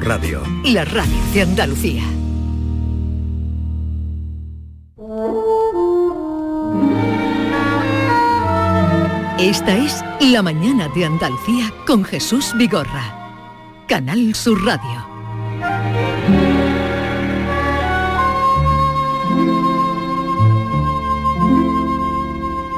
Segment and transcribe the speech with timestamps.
[0.00, 0.42] Radio.
[0.64, 2.02] La radio de Andalucía.
[9.38, 13.84] Esta es La mañana de Andalucía con Jesús Vigorra.
[13.88, 15.06] Canal Sur Radio.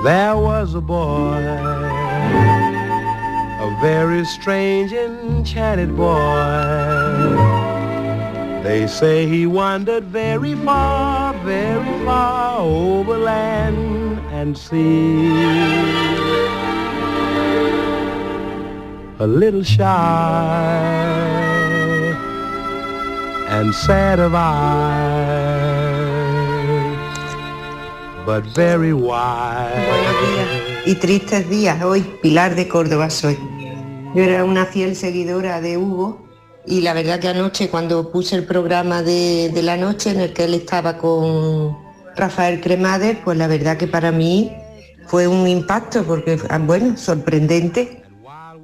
[0.02, 1.40] There was a boy,
[3.82, 6.14] very strange enchanted boy.
[8.62, 15.32] They say he wandered very far, very far over land and sea.
[19.18, 19.82] A little shy
[23.48, 24.62] and sad of eye,
[28.24, 30.22] but very wise.
[30.86, 32.02] y tristes días hoy.
[32.22, 33.38] Pilar de Córdoba soy.
[34.14, 36.26] Yo era una fiel seguidora de Hugo
[36.66, 40.32] y la verdad que anoche cuando puse el programa de, de la noche en el
[40.32, 41.76] que él estaba con
[42.14, 44.52] Rafael Cremades, pues la verdad que para mí
[45.06, 48.02] fue un impacto porque, ah, bueno, sorprendente.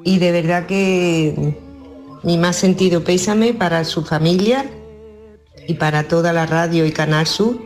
[0.05, 1.56] Y de verdad que
[2.23, 4.64] mi más sentido pésame para su familia
[5.67, 7.58] y para toda la radio y Canal Sur,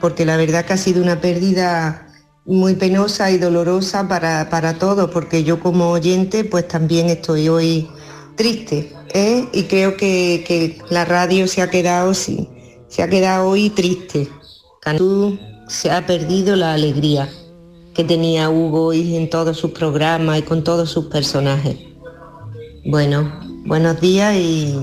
[0.00, 2.05] porque la verdad que ha sido una pérdida
[2.46, 7.88] muy penosa y dolorosa para, para todos, porque yo como oyente pues también estoy hoy
[8.36, 9.48] triste ¿eh?
[9.52, 12.48] y creo que, que la radio se ha quedado, sí,
[12.88, 14.28] se ha quedado hoy triste.
[14.96, 17.28] Sur se ha perdido la alegría
[17.94, 21.76] que tenía Hugo y en todos sus programas y con todos sus personajes.
[22.84, 24.78] Bueno, buenos días y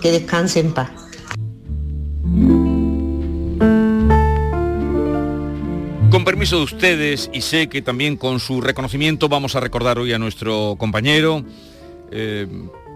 [0.00, 0.90] que descanse en paz.
[6.40, 10.18] Permiso de ustedes, y sé que también con su reconocimiento vamos a recordar hoy a
[10.18, 11.44] nuestro compañero
[12.10, 12.46] eh,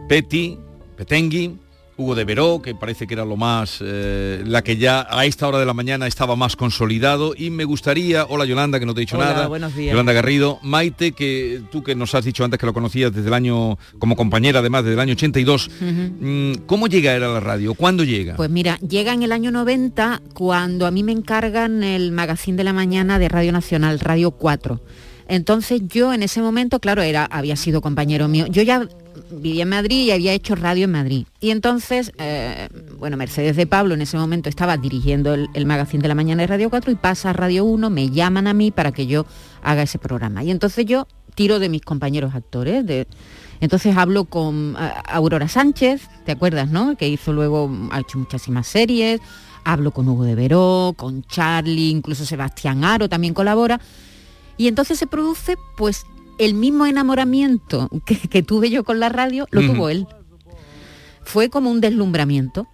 [0.08, 0.58] Peti,
[0.96, 1.58] Petengui,
[1.96, 5.46] Hugo de Veró, que parece que era lo más, eh, la que ya a esta
[5.46, 7.34] hora de la mañana estaba más consolidado.
[7.36, 9.46] Y me gustaría, hola Yolanda, que no te he dicho Hola, nada.
[9.46, 9.92] buenos días.
[9.92, 13.34] Yolanda Garrido, Maite, que tú que nos has dicho antes que lo conocías desde el
[13.34, 15.70] año, como compañera además, desde el año 82.
[15.80, 17.74] mm, ¿Cómo llega a la radio?
[17.74, 18.34] ¿Cuándo llega?
[18.36, 22.64] Pues mira, llega en el año 90 cuando a mí me encargan el magazine de
[22.64, 24.80] la mañana de Radio Nacional, Radio 4.
[25.28, 28.46] Entonces yo en ese momento, claro, era, había sido compañero mío.
[28.48, 28.86] Yo ya
[29.30, 31.26] vivía en Madrid y había hecho radio en Madrid.
[31.40, 36.02] Y entonces, eh, bueno, Mercedes de Pablo en ese momento estaba dirigiendo el, el magazine
[36.02, 38.70] de la mañana de Radio 4 y pasa a Radio 1, me llaman a mí
[38.70, 39.26] para que yo
[39.62, 40.44] haga ese programa.
[40.44, 43.06] Y entonces yo tiro de mis compañeros actores, de,
[43.60, 46.96] entonces hablo con eh, Aurora Sánchez, ¿te acuerdas, no?
[46.96, 49.20] Que hizo luego, ha hecho muchísimas series.
[49.64, 53.80] Hablo con Hugo de Veró, con Charlie, incluso Sebastián Aro también colabora.
[54.58, 56.04] Y entonces se produce, pues,
[56.38, 60.06] el mismo enamoramiento que, que tuve yo con la radio, lo tuvo él.
[61.24, 62.66] Fue como un deslumbramiento.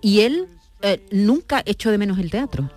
[0.00, 0.46] Y él
[0.82, 2.70] eh, nunca echó de menos el teatro.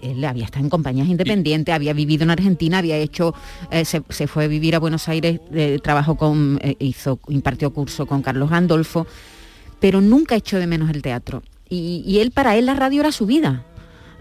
[0.00, 3.34] Él había estado en compañías independientes, había vivido en Argentina, había hecho,
[3.70, 7.70] eh, se, se fue a vivir a Buenos Aires, eh, trabajó con, eh, hizo, impartió
[7.70, 9.06] curso con Carlos Gandolfo,
[9.78, 11.42] pero nunca echó de menos el teatro.
[11.68, 13.66] Y, y él, para él, la radio era su vida.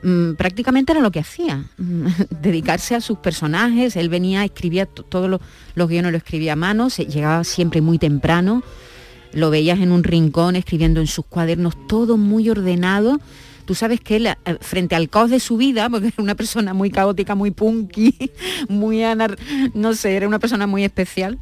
[0.03, 2.05] Mm, prácticamente era lo que hacía, mm,
[2.41, 3.95] dedicarse a sus personajes.
[3.95, 5.41] Él venía, escribía to- todos los,
[5.75, 8.63] los guiones, lo escribía a mano, se, llegaba siempre muy temprano,
[9.33, 13.19] lo veías en un rincón escribiendo en sus cuadernos, todo muy ordenado.
[13.65, 16.73] Tú sabes que él, eh, frente al caos de su vida, porque era una persona
[16.73, 18.31] muy caótica, muy punky,
[18.69, 19.37] muy anar...
[19.75, 21.37] no sé, era una persona muy especial.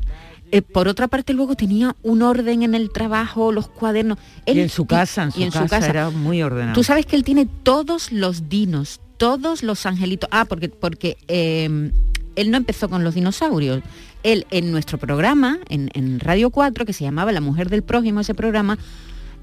[0.52, 4.18] Eh, por otra parte, luego tenía un orden en el trabajo, los cuadernos.
[4.46, 6.74] Y en su casa, en su y casa era muy ordenado.
[6.74, 10.28] Tú sabes que él tiene todos los dinos, todos los angelitos.
[10.32, 11.92] Ah, porque, porque eh,
[12.36, 13.82] él no empezó con los dinosaurios.
[14.24, 18.20] Él en nuestro programa, en, en Radio 4, que se llamaba La Mujer del Prójimo,
[18.20, 18.78] ese programa,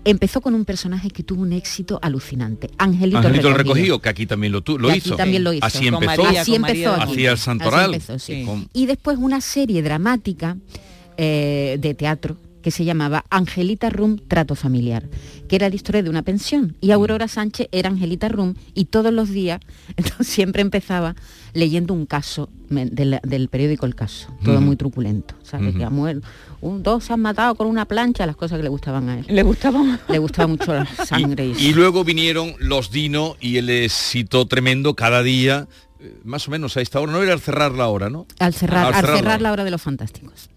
[0.05, 2.69] empezó con un personaje que tuvo un éxito alucinante.
[2.79, 3.75] Angelito, Angelito el Recogido.
[3.75, 5.17] recogido, que aquí también lo, tu- lo Y aquí hizo.
[5.17, 5.65] también lo hizo.
[5.65, 6.23] Así Con empezó.
[6.25, 7.11] María, Así María empezó.
[7.13, 7.85] Hacía el Santoral.
[7.95, 8.45] Así empezó, sí.
[8.45, 10.57] Con- Y después una serie dramática
[11.17, 15.09] eh, de teatro que se llamaba Angelita Rum Trato Familiar,
[15.49, 16.77] que era la historia de una pensión.
[16.81, 19.61] Y Aurora Sánchez era Angelita Rum y todos los días
[19.97, 21.15] entonces, siempre empezaba
[21.53, 25.77] leyendo un caso del, del periódico El Caso, todo muy truculento, ¿sabes?
[25.77, 25.87] Que
[26.61, 29.27] un, dos se han matado con una plancha, las cosas que le gustaban a él.
[29.29, 30.01] ¿Le gustaba?
[30.09, 31.47] Le gustaba mucho la sangre.
[31.57, 35.69] Y luego vinieron los Dino y el éxito tremendo cada día,
[36.01, 37.13] eh, más o menos a esta hora.
[37.13, 38.27] No era al cerrar la hora, ¿no?
[38.41, 40.51] al cerrar, Al al cerrar la hora de los fantásticos.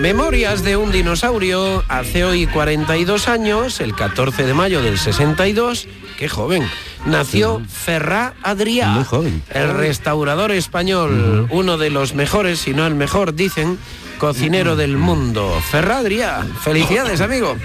[0.00, 5.88] Memorias de un dinosaurio, hace hoy 42 años, el 14 de mayo del 62,
[6.18, 6.66] qué joven,
[7.04, 9.42] nació Ferrá Adrià, Muy joven.
[9.50, 13.78] el restaurador español, uno de los mejores, si no el mejor, dicen,
[14.18, 15.60] cocinero del mundo.
[15.70, 17.58] Ferrá Adrià, felicidades, amigo.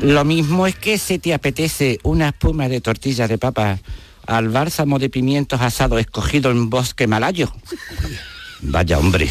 [0.00, 3.78] Lo mismo es que se te apetece una espuma de tortillas de papa
[4.26, 7.52] al bálsamo de pimientos asados escogido en bosque malayo.
[8.60, 9.30] Vaya hombre.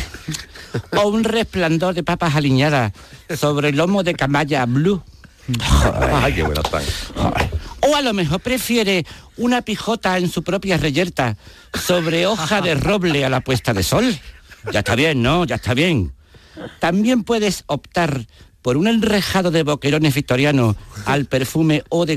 [0.95, 2.93] O un resplandor de papas aliñadas
[3.37, 5.01] sobre el lomo de camaya blue.
[6.13, 6.83] Ay, qué buena están.
[7.81, 9.05] O a lo mejor prefiere
[9.37, 11.37] una pijota en su propia reyerta
[11.73, 14.17] sobre hoja de roble a la puesta de sol.
[14.71, 15.45] Ya está bien, ¿no?
[15.45, 16.13] Ya está bien.
[16.79, 18.25] También puedes optar
[18.61, 20.75] por un enrejado de boquerones victorianos
[21.05, 22.15] al perfume o de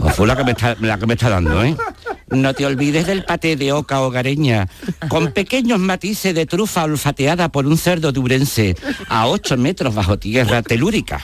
[0.00, 1.76] Ofu la que me está, la que me está dando, ¿eh?
[2.28, 4.68] No te olvides del paté de oca hogareña,
[5.08, 8.76] con pequeños matices de trufa olfateada por un cerdo de Urense,
[9.08, 11.20] a 8 metros bajo tierra telúrica.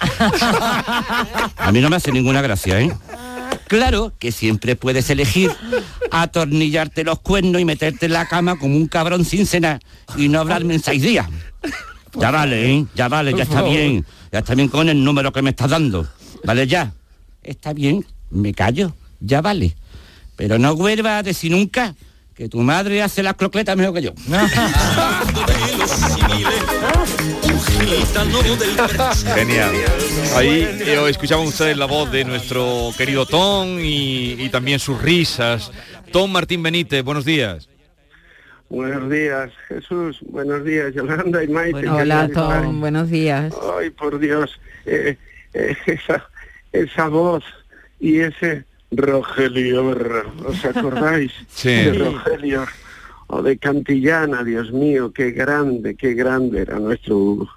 [1.56, 2.92] A mí no me hace ninguna gracia, ¿eh?
[3.66, 5.50] Claro que siempre puedes elegir
[6.10, 9.80] atornillarte los cuernos y meterte en la cama como un cabrón sin cenar
[10.16, 11.28] y no hablarme en seis días.
[12.14, 12.86] Ya vale, ¿eh?
[12.94, 14.04] Ya vale, ya está bien.
[14.32, 16.06] Ya está bien con el número que me estás dando.
[16.44, 16.92] Vale, ya.
[17.42, 18.94] Está bien, me callo.
[19.20, 19.76] Ya vale.
[20.36, 21.94] Pero no vuelvas a decir nunca
[22.34, 24.12] que tu madre hace las croquetas mejor que yo.
[29.34, 29.72] Genial.
[30.36, 35.70] Ahí eh, escuchaban ustedes la voz de nuestro querido Tom y, y también sus risas.
[36.12, 37.68] Tom Martín Benítez, buenos días.
[38.68, 40.18] Buenos días, Jesús.
[40.28, 41.88] Buenos días, Yolanda y Maite.
[41.88, 43.52] Hola ¿Qué tal Tom, buenos días.
[43.78, 44.58] Ay, por Dios.
[44.86, 45.16] eh,
[45.86, 46.28] esa,
[46.72, 47.44] esa voz
[47.98, 49.86] y ese Rogelio,
[50.46, 51.32] ¿os acordáis?
[51.48, 51.68] Sí.
[51.70, 52.66] De Rogelio
[53.28, 57.48] o de Cantillana, Dios mío, qué grande, qué grande era nuestro Hugo.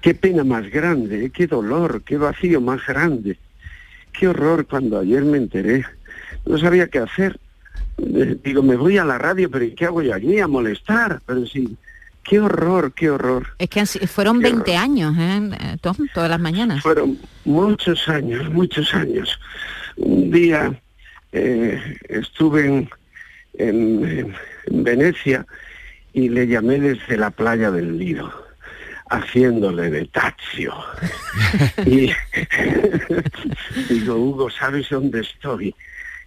[0.00, 3.38] Qué pena más grande, eh, qué dolor, qué vacío más grande.
[4.12, 5.84] Qué horror cuando ayer me enteré.
[6.46, 7.38] No sabía qué hacer.
[7.98, 10.40] Eh, Digo, me voy a la radio, pero ¿y qué hago yo allí?
[10.40, 11.20] A molestar.
[11.26, 11.76] Pero sí,
[12.28, 13.46] qué horror, qué horror.
[13.58, 14.76] Es que fueron Qué 20 horror.
[14.84, 15.96] años, ¿eh, Tom?
[16.14, 16.82] Todas las mañanas.
[16.82, 19.38] Fueron muchos años, muchos años.
[19.96, 20.80] Un día
[21.32, 22.90] eh, estuve en,
[23.54, 24.34] en- en-
[24.66, 25.46] en Venecia
[26.12, 28.32] y le llamé desde la playa del Lido,
[29.10, 30.74] haciéndole de Tazio.
[31.86, 32.10] y
[33.88, 35.74] digo, Hugo, ¿sabes dónde estoy?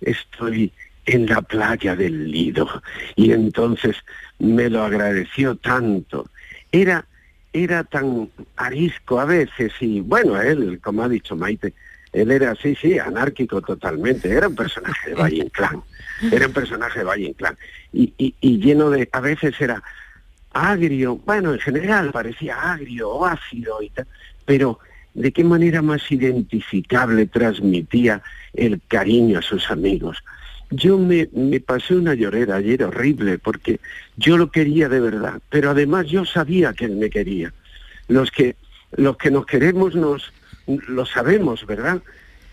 [0.01, 0.71] Estoy
[1.13, 2.67] en la playa del Lido.
[3.15, 3.97] Y entonces
[4.39, 6.29] me lo agradeció tanto.
[6.71, 7.05] Era
[7.53, 11.73] era tan arisco a veces y bueno, él, como ha dicho Maite,
[12.13, 15.83] él era así, sí, anárquico totalmente, era un personaje de Valle Inclán,
[16.31, 17.57] era un personaje de Valle Inclán
[17.91, 19.83] y, y, y lleno de, a veces era
[20.53, 24.07] agrio, bueno, en general parecía agrio o ácido y tal,
[24.45, 24.79] pero
[25.13, 28.21] de qué manera más identificable transmitía
[28.53, 30.23] el cariño a sus amigos.
[30.71, 33.79] Yo me, me pasé una llorera ayer horrible porque
[34.17, 37.53] yo lo quería de verdad, pero además yo sabía que él me quería.
[38.07, 38.55] Los que,
[38.95, 40.31] los que nos queremos nos
[40.65, 42.01] lo sabemos, ¿verdad?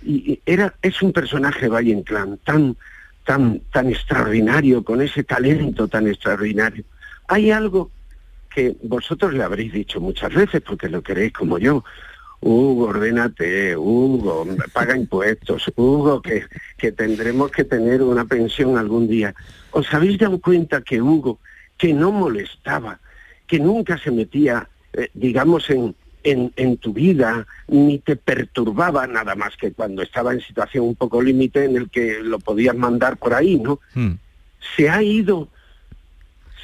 [0.04, 2.76] Y, era, es un personaje Valle Inclán tan,
[3.24, 6.84] tan, tan extraordinario, con ese talento tan extraordinario.
[7.28, 7.90] Hay algo
[8.54, 11.84] que vosotros le habréis dicho muchas veces, porque lo queréis como yo.
[12.40, 16.44] Hugo, ordénate, Hugo, paga impuestos, Hugo, que,
[16.76, 19.34] que tendremos que tener una pensión algún día.
[19.72, 21.40] ¿Os habéis dado cuenta que Hugo,
[21.76, 23.00] que no molestaba,
[23.46, 29.34] que nunca se metía, eh, digamos, en, en, en tu vida, ni te perturbaba nada
[29.34, 33.16] más que cuando estaba en situación un poco límite en el que lo podías mandar
[33.16, 33.80] por ahí, ¿no?
[33.94, 34.12] Hmm.
[34.76, 35.48] se ha ido,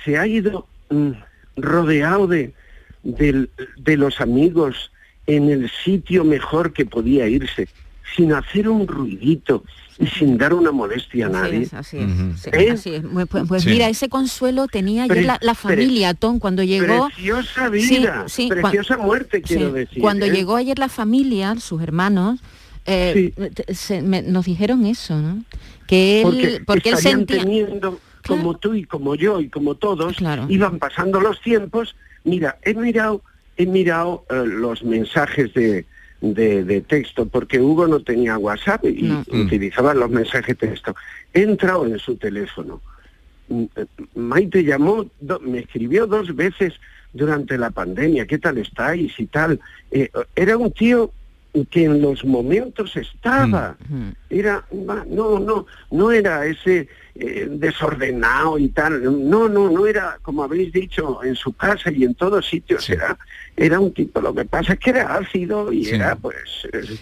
[0.05, 1.13] se ha ido mm,
[1.57, 2.55] rodeado de,
[3.03, 4.93] de los amigos
[5.27, 7.69] en el sitio mejor que podía irse,
[8.17, 9.65] sin hacer un ruidito
[9.99, 11.63] y sin dar una molestia a Así nadie.
[11.63, 12.41] es, así es.
[12.41, 12.71] Sí, ¿Eh?
[12.73, 13.03] así es.
[13.13, 13.71] Pues, pues- pues Sí.
[13.71, 17.07] mira, ese consuelo tenía ayer la, la familia, Tom, cuando llegó...
[17.07, 20.01] Preciosa vida, sí, preciosa muerte, quiero Sí, decir.
[20.01, 20.31] Cuando ¿eh?
[20.31, 22.41] llegó ayer la familia, sus hermanos,
[22.87, 25.45] eh, te- se- me- nos dijeron eso, ¿no?
[25.87, 27.41] Que él, porque, porque, él sentía...
[27.43, 30.47] teniendo, como tú y como yo y como todos, Claro.
[30.49, 31.95] iban pasando los tiempos.
[32.25, 33.23] Mira, he mirado,
[33.57, 35.85] he mirado eh, los mensajes de,
[36.21, 39.25] de, de texto, porque Hugo no tenía WhatsApp y No.
[39.31, 39.41] Mm.
[39.47, 40.95] utilizaba los mensajes de texto.
[41.33, 42.81] He entrado en su teléfono.
[43.49, 46.75] Mm, eh, Maite llamó, do- me escribió dos veces
[47.13, 49.61] durante la pandemia, ¿qué tal estáis y tal?
[49.91, 51.13] Eh, era un tío
[51.71, 54.09] que en los momentos estaba Mm.
[54.31, 54.65] era,
[55.09, 60.73] no, no, no era ese eh, desordenado y tal, no, no, no era, como habéis
[60.73, 63.17] dicho, en su casa y en todos sitios, era,
[63.57, 65.95] era un tipo, lo que pasa es que era ácido y Sí.
[65.95, 66.35] era pues...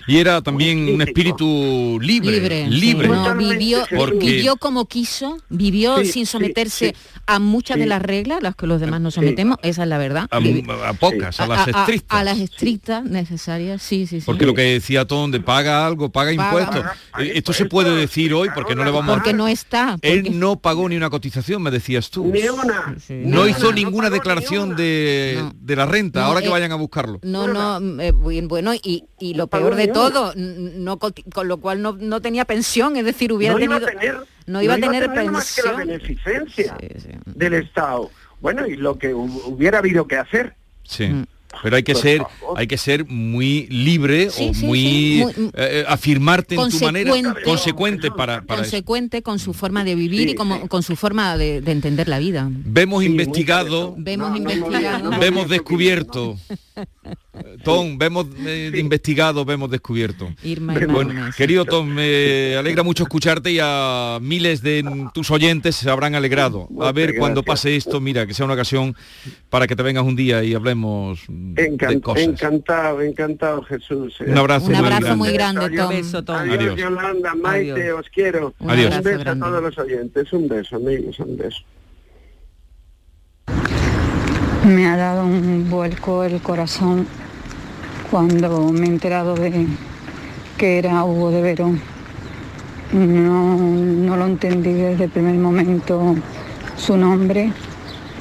[0.07, 3.09] Y era también un espíritu libre, libre, libre.
[3.09, 7.21] sí, no, vivió, Porque- vivió como quiso, vivió Sí, sin someterse sí.
[7.27, 9.21] a muchas de las reglas, las que los demás nos Sí.
[9.21, 10.29] sometemos, esa es la verdad.
[10.31, 12.19] A, pocas, a las estrictas.
[12.19, 14.27] a las estrictas necesarias, sí, sí, sí.
[14.27, 16.45] Porque lo que decía Tom de paga algo, paga, Paga.
[16.51, 16.83] impuestos.
[17.13, 19.33] Paga Eh, Esto se puede decir hoy porque no le vamos porque a...
[19.35, 19.93] no está.
[19.93, 22.27] porque- Él no pagó ni una cotización, me decías tú.
[22.27, 22.95] Ni una.
[23.07, 23.15] Sí.
[23.25, 25.53] No ni hizo una, ninguna declaración de, No.
[25.61, 27.19] de la renta, ahora que eh, vayan a buscarlo.
[27.23, 31.93] No, no, eh, bueno, y, y lo peor de todo, no con lo cual no,
[31.99, 33.89] no tenía pensión, es decir, hubiera no iba tenido...
[33.89, 37.09] a tener, no iba a tener más que la beneficencia Sí, sí.
[37.27, 38.11] del Estado.
[38.41, 40.55] Bueno, y lo que hu- hubiera habido que hacer.
[40.83, 41.25] Sí.
[41.53, 41.57] Mm.
[41.63, 42.59] Pero hay que Por ser, favor.
[42.59, 46.79] hay que ser muy libre Sí, o sí, muy, sí, muy- eh, afirmarte en tu
[46.81, 47.13] manera
[47.45, 48.11] Consecuente.
[48.11, 48.47] para, eso.
[48.47, 50.69] consecuente con su forma de vivir Sí, y como, sí.
[50.69, 52.49] con su forma de, de entender la vida.
[52.51, 53.95] Vemos investigado.
[53.99, 55.11] Vemos No, investigado.
[55.11, 56.37] no vemos descubierto.
[57.65, 60.33] Tom, vemos eh, investigado, vemos descubierto.
[60.43, 65.77] Irma y Bueno, querido Tom, me alegra mucho escucharte y a miles de tus oyentes
[65.77, 66.69] se habrán alegrado.
[66.81, 68.95] A ver cuando pase esto, mira, que sea una ocasión
[69.51, 71.21] para que te vengas un día y hablemos
[71.55, 72.23] de cosas.
[72.25, 74.21] encantado, encantado Jesús.
[74.21, 75.17] Un abrazo, Un muy abrazo grande.
[75.17, 75.97] muy grande, Adiós, Tom.
[75.97, 76.37] beso, Tom.
[76.37, 76.77] Adiós, Adiós.
[76.81, 78.01] Yolanda, Maite, Adiós.
[78.01, 78.55] os quiero.
[78.61, 78.97] Un Adiós.
[78.97, 79.45] Un beso a grande.
[79.47, 80.33] todos los oyentes.
[80.33, 81.61] Un beso, amigos, un beso.
[84.65, 87.07] Me ha dado un vuelco el corazón
[88.11, 89.67] cuando me he enterado de
[90.57, 91.81] que era Hugo de Verón.
[92.93, 96.15] No, no lo entendí desde el primer momento
[96.77, 97.53] su nombre.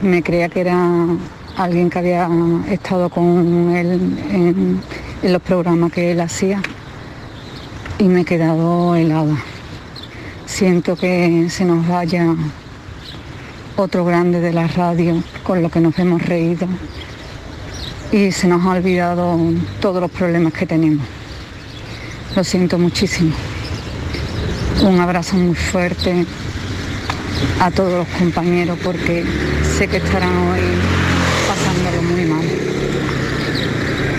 [0.02, 1.08] Me creía que era
[1.58, 2.30] alguien que había
[2.70, 3.92] estado con él
[4.32, 4.82] en,
[5.24, 6.62] los programas que él hacía
[8.00, 9.36] y me he quedado helada.
[10.46, 12.34] Siento que se nos vaya
[13.76, 16.68] otro grande de la radio con lo que nos hemos reído
[18.12, 19.38] y se nos ha olvidado
[19.80, 21.06] todos los problemas que tenemos.
[22.36, 23.34] Lo siento muchísimo.
[24.84, 26.26] Un abrazo muy fuerte
[27.60, 29.24] a todos los compañeros porque
[29.78, 31.01] sé que estarán hoy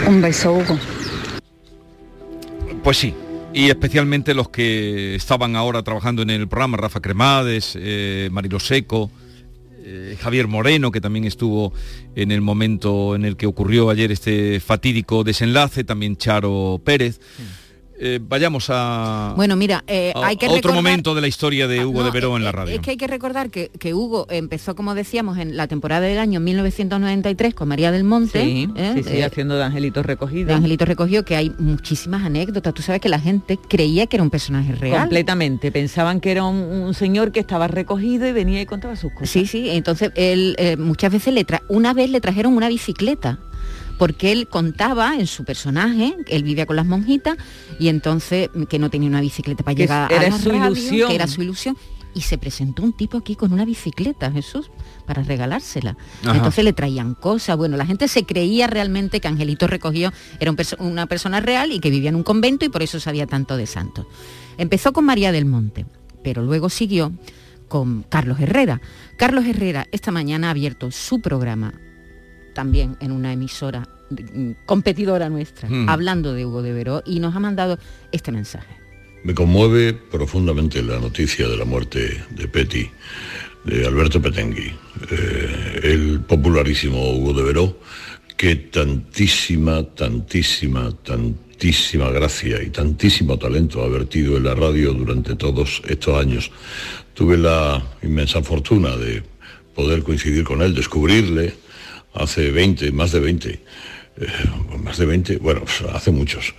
[0.06, 0.78] Un beso, Hugo.
[2.82, 3.14] Pues sí.
[3.54, 9.10] Y especialmente los que estaban ahora trabajando en el programa, Rafa Cremades, eh, Marilo Seco,
[9.84, 11.72] eh, Javier Moreno, que también estuvo
[12.14, 17.20] en el momento en el que ocurrió ayer este fatídico desenlace, también Charo Pérez.
[18.04, 21.28] Eh, vayamos a, Bueno, mira, eh, a- hay que a otro recordar- momento de la
[21.28, 22.74] historia de Hugo No, de Veró eh, en la eh, radio.
[22.74, 26.18] Es que hay que recordar que, que Hugo empezó, como decíamos, en la temporada del
[26.18, 28.42] año 1993 con María del Monte.
[28.42, 28.92] Sí, ¿eh?
[28.96, 30.48] sí, sí, Eh, haciendo de angelitos recogidos.
[30.48, 32.74] de Angelito recogió que hay muchísimas anécdotas.
[32.74, 35.02] Tú sabes que la gente creía que era un personaje real.
[35.02, 35.70] Completamente.
[35.70, 39.30] Pensaban que era un, un señor que estaba recogido y venía y contaba sus cosas.
[39.30, 39.70] Sí, sí.
[39.70, 43.38] Entonces él eh, muchas veces le tra una vez le trajeron una bicicleta
[44.02, 47.36] porque él contaba en su personaje, él vivía con las monjitas
[47.78, 50.66] y entonces que no tenía una bicicleta para Que llegar era a la su radio,
[50.72, 51.08] ilusión.
[51.08, 51.76] que era su ilusión.
[52.12, 54.72] Y se presentó un tipo aquí con una bicicleta, Jesús,
[55.06, 55.96] para regalársela.
[56.24, 56.34] Ajá.
[56.36, 57.56] Entonces le traían cosas.
[57.56, 61.70] Bueno, la gente se creía realmente que Angelito Recogió era un perso- una persona real
[61.70, 64.06] y que vivía en un convento y por eso sabía tanto de santos.
[64.58, 65.86] Empezó con María del Monte,
[66.24, 67.12] pero luego siguió
[67.68, 68.80] con Carlos Herrera.
[69.16, 71.72] Carlos Herrera esta mañana ha abierto su programa
[72.54, 75.88] también en una emisora mm, competidora nuestra, Mm.
[75.88, 77.78] hablando de Hugo de Veró y nos ha mandado
[78.12, 78.74] este mensaje.
[79.24, 82.90] Me conmueve profundamente la noticia de la muerte de Petty,
[83.64, 84.72] de Alberto Petengui,
[85.10, 87.78] eh, el popularísimo Hugo de Veró,
[88.36, 95.80] que tantísima, tantísima, tantísima gracia y tantísimo talento ha vertido en la radio durante todos
[95.86, 96.50] estos años.
[97.14, 99.22] Tuve la inmensa fortuna de
[99.76, 101.54] poder coincidir con él, descubrirle
[102.14, 103.60] hace 20, más de 20, eh,
[104.82, 106.54] más de 20, bueno, pues, hace muchos,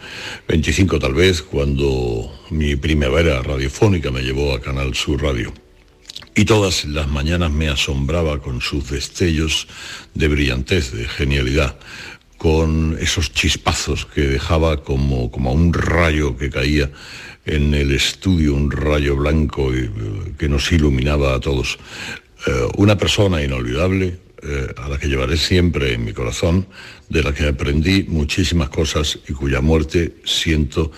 [0.48, 5.54] 25 tal vez, cuando mi primavera radiofónica me llevó a Canal Sur Radio.
[6.36, 9.68] Y todas las mañanas me asombraba con sus destellos
[10.16, 11.78] de brillantez, de genialidad,
[12.38, 16.92] con esos chispazos que dejaba como, como un rayo que caía
[17.46, 19.90] en el estudio, un rayo blanco eh,
[20.38, 21.78] que nos iluminaba a todos.
[22.48, 26.68] Eh, una persona inolvidable, eh, a la que llevaré siempre en mi corazón,
[27.10, 30.92] de la que aprendí muchísimas cosas y cuya muerte siento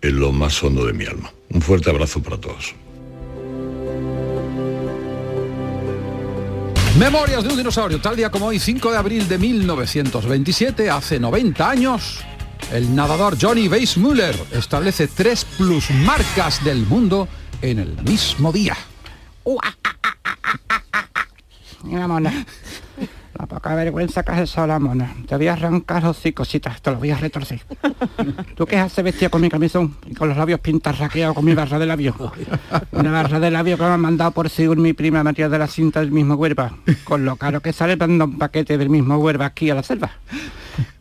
[0.00, 1.32] en lo más hondo de mi alma.
[1.50, 2.74] Un fuerte abrazo para todos.
[6.98, 11.70] Memorias de un dinosaurio, tal día como hoy, 5 de abril de 1927, hace 90
[11.70, 12.20] años,
[12.70, 17.28] El nadador Johnny Weissmuller establece tres plus marcas del mundo
[17.60, 18.76] en el mismo día.
[21.82, 22.46] Mira, mona.
[23.38, 25.14] La poca vergüenza que has echado la mona.
[25.26, 27.60] Te voy a arrancar los cositas, te los voy a retorcer.
[28.56, 31.78] ¿Tú qué haces vestido con mi camisón y con los labios pintarraqueados con mi barra
[31.78, 32.14] de labio?
[32.92, 35.66] Una barra de labio que me han mandado por según mi prima María de la
[35.66, 36.72] cinta del mismo huerva.
[37.04, 40.10] Con lo caro que sale dando un paquete del mismo huerva aquí a la selva.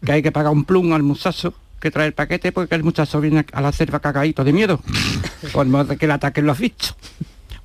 [0.03, 3.19] Que hay que pagar un plum al muchacho que trae el paquete porque el muchacho
[3.19, 4.79] viene a la selva cagadito de miedo.
[5.51, 6.95] Por modo de que le ataquen los bichos.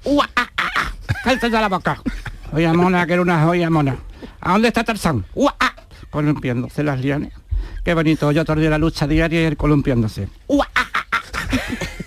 [0.05, 0.93] ¡Ua, ah, ah, ah!
[1.25, 2.01] ¡Cállate ya la boca!
[2.53, 3.97] Oye, mona, que era una joya, mona.
[4.47, 5.25] ¿A dónde está Tarzán?
[5.35, 5.75] ¡Ua, ah!
[6.09, 7.33] Columpiándose las lianas.
[7.83, 10.29] Qué bonito, yo torné la lucha diaria y él columpiándose.
[10.47, 11.21] ¡Ua, ah, ah!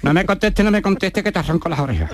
[0.04, 2.12] No me conteste, no me conteste que te arranco las orejas.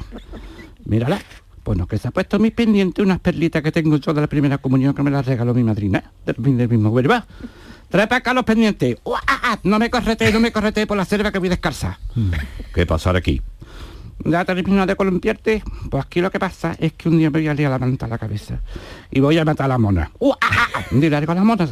[0.85, 1.19] Mírala.
[1.63, 4.57] Bueno, que se ha puesto mis pendientes unas perlitas que tengo yo de la primera
[4.57, 7.23] comunión que me las regaló mi madrina, del, del mismo huerva.
[7.89, 8.97] Trae para acá los pendientes.
[9.61, 11.99] No me correte, no me correte por la selva que voy descalza.
[12.73, 13.43] ¿Qué pasará aquí?
[14.25, 17.47] Ya terminado de columpiarte, pues aquí lo que pasa es que un día me voy
[17.47, 18.59] a liar la manta a la cabeza
[19.11, 20.09] y voy a matar a la mona.
[20.17, 20.83] ¡Ua, ah, ah!
[20.89, 21.67] Dile algo a la mona.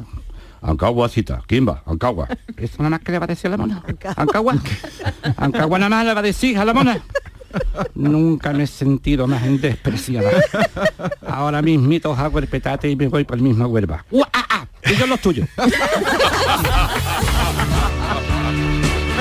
[0.61, 2.27] Ancagua cita, Kimba, Ancagua.
[2.55, 3.83] Eso nada más que le va a decir a la mona.
[4.15, 4.55] Ancagua.
[5.37, 7.01] Ancagua nada más le va a decir a la mona.
[7.95, 10.29] Nunca me he sentido más despreciada.
[11.25, 14.05] Ahora mismito hago el petate y me voy por el mismo huerva.
[14.11, 14.67] ¡Ua, ah, ah!
[14.85, 15.49] Y yo los tuyos.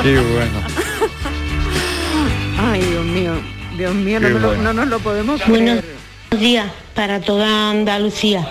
[0.03, 0.72] Qué bueno.
[2.63, 3.33] Ay, Dios mío.
[3.77, 6.41] Dios mío, no, lo- no nos lo podemos Buenos creer.
[6.41, 8.47] días para toda Andalucía.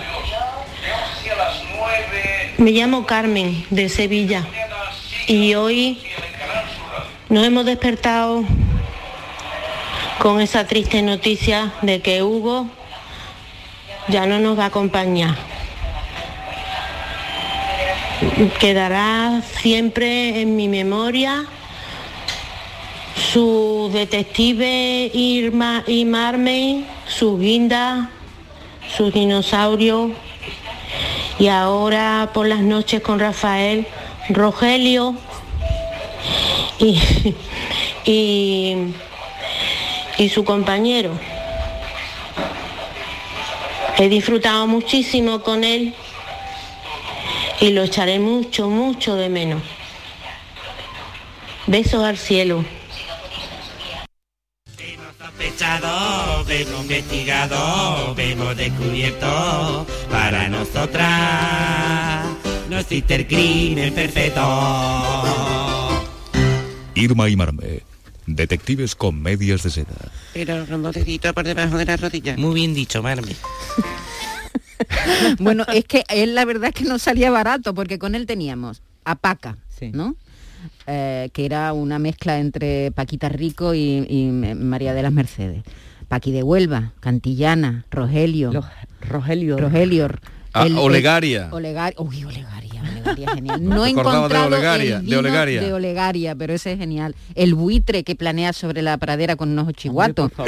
[2.57, 4.45] Me llamo Carmen de Sevilla
[5.27, 6.01] y hoy
[7.29, 8.43] nos hemos despertado
[10.19, 12.67] con esa triste noticia de que Hugo
[14.09, 15.35] ya no nos va a acompañar.
[18.59, 21.45] Quedará siempre en mi memoria
[23.21, 28.09] su detective Irma y Marmen, su guinda,
[28.95, 30.11] sus dinosaurios
[31.39, 33.87] y ahora por las noches con Rafael,
[34.29, 35.15] Rogelio
[36.79, 36.99] y,
[38.05, 38.75] y,
[40.17, 41.11] y su compañero.
[43.97, 45.93] He disfrutado muchísimo con él
[47.59, 49.61] y lo echaré mucho, mucho de menos.
[51.67, 52.65] Besos al cielo.
[56.51, 61.91] Hemos investigado, hemos descubierto para nosotras
[62.71, 64.41] no existe el crimen perfecto.
[66.95, 67.81] Irma y Marme,
[68.25, 69.93] detectives con medias de seda.
[70.33, 72.37] Pero con dos deditos por debajo de la rodilla.
[72.37, 73.35] Muy bien dicho, Marme.
[75.37, 78.81] Bueno, es que él la verdad es que no salía barato, porque con él teníamos
[79.05, 79.57] a Paca,
[79.93, 80.15] ¿no?
[80.87, 85.63] Eh, que era una mezcla entre Paquita Rico y, y María de las Mercedes.
[86.11, 88.51] Paqui de Huelva, Cantillana, Rogelio.
[88.99, 89.57] Rogelio.
[89.57, 90.09] Rogelio.
[90.51, 91.47] Ah, Olegaria.
[91.53, 92.01] Olegaria.
[92.01, 93.63] Uy, Olegaria, Olegaria, genial.
[93.63, 95.61] No he acordaba de encontrado Olegaria, el de Olegaria.
[95.61, 97.15] de Olegaria, pero ese es genial.
[97.33, 100.33] El buitre que planea sobre la pradera con unos chihuatos.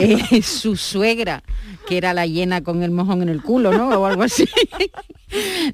[0.00, 1.44] Eh, su suegra,
[1.86, 3.90] que era la hiena con el mojón en el culo, ¿no?
[3.90, 4.48] O algo así.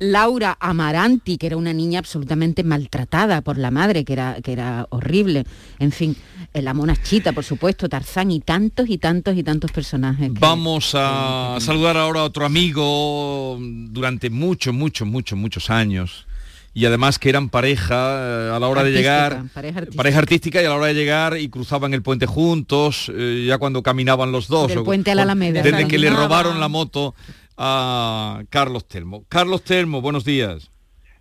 [0.00, 4.86] Laura Amaranti, que era una niña absolutamente maltratada por la madre, que era, que era
[4.90, 5.44] horrible.
[5.78, 6.16] En fin,
[6.54, 10.30] eh, la monachita, por supuesto, Tarzán y tantos y tantos y tantos personajes.
[10.32, 16.26] que- Vamos a saludar ahora a otro amigo durante muchos, muchos, muchos, muchos años.
[16.74, 19.96] Y además que eran pareja eh, a la hora de llegar, pareja artística.
[19.96, 23.58] pareja artística y a la hora de llegar y cruzaban el puente juntos, eh, ya
[23.58, 24.68] cuando caminaban los dos.
[24.68, 25.62] Del o- puente a la o- Alameda.
[25.62, 27.14] Desde que le robaron la moto
[27.58, 29.24] a Carlos Telmo.
[29.28, 30.70] Carlos Telmo, buenos días.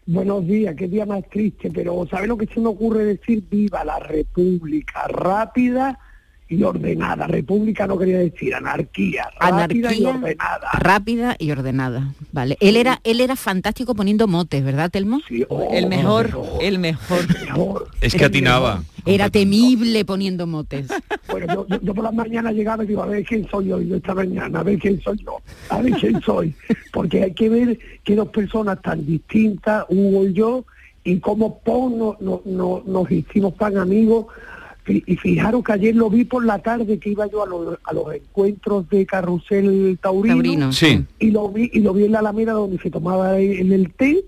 [0.06, 3.43] Buenos días, qué día más triste, pero ¿sabe lo que se me ocurre decir?
[3.50, 6.00] Viva la República, rápida
[6.47, 7.28] y ordenada.
[7.28, 10.69] República no quería decir anarquía, rápida y Anarquía, ordenada.
[10.80, 12.13] rápida y ordenada.
[12.32, 12.56] Vale.
[12.62, 15.19] Él era, él era fantástico poniendo motes, ¿verdad, Telmo?
[15.71, 16.30] El mejor,
[16.62, 17.26] el mejor.
[18.00, 18.84] Es que atinaba.
[19.08, 20.88] Era temible poniendo motes.
[21.30, 23.82] Bueno, yo, yo- yo por las mañanas llegaba y digo, a ver quién soy yo,
[23.82, 25.38] y yo esta mañana, a ver quién soy yo,
[25.70, 26.56] a ver quién soy.
[26.93, 30.65] Porque hay que ver que dos personas tan distintas, Hugo y yo,
[31.04, 34.28] y cómo pon no- no- no- nos hicimos tan amigos.
[34.88, 37.78] Y, y fijaros que ayer lo vi por la tarde que iba yo a los,
[37.84, 41.04] a los encuentros de Carrusel Taurino, Taurino, Sí.
[41.20, 44.24] y lo vi y lo vi en la Alameda donde se tomaba el, el té,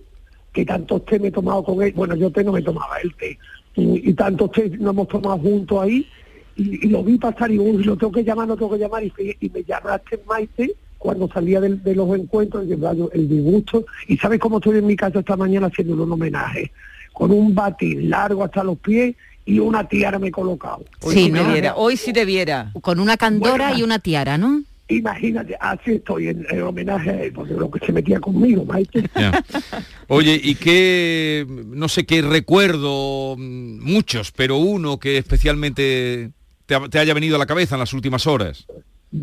[0.52, 3.16] que tantos té me he tomado con él, bueno yo té no me tomaba el
[3.16, 3.38] té,
[3.80, 6.08] y, y tantos nos hemos tomado juntos ahí,
[6.56, 9.04] y, y lo vi pasar y uy, lo tengo que llamar, lo tengo que llamar,
[9.04, 9.12] y,
[9.54, 14.80] me llamaste Maite cuando salía de, los encuentros, vaya, el disgusto, y sabes cómo estoy
[14.80, 16.72] en mi casa esta mañana haciéndole un homenaje.
[17.14, 19.16] con un batín largo hasta los pies
[19.46, 20.84] y una tiara me he colocado.
[21.02, 21.44] Hoy Sí, ¿no?
[21.52, 22.72] viera, hoy sí te viera.
[22.82, 24.62] Con una candora Bueno, y una tiara, ¿no?
[24.90, 29.04] Imagínate, así estoy en, en homenaje a él, porque lo que se metía conmigo, Maite.
[30.08, 36.32] Oye, ¿y qué, no sé qué recuerdo, mm, muchos, pero uno que especialmente
[36.66, 38.66] te, te haya venido a la cabeza en las últimas horas?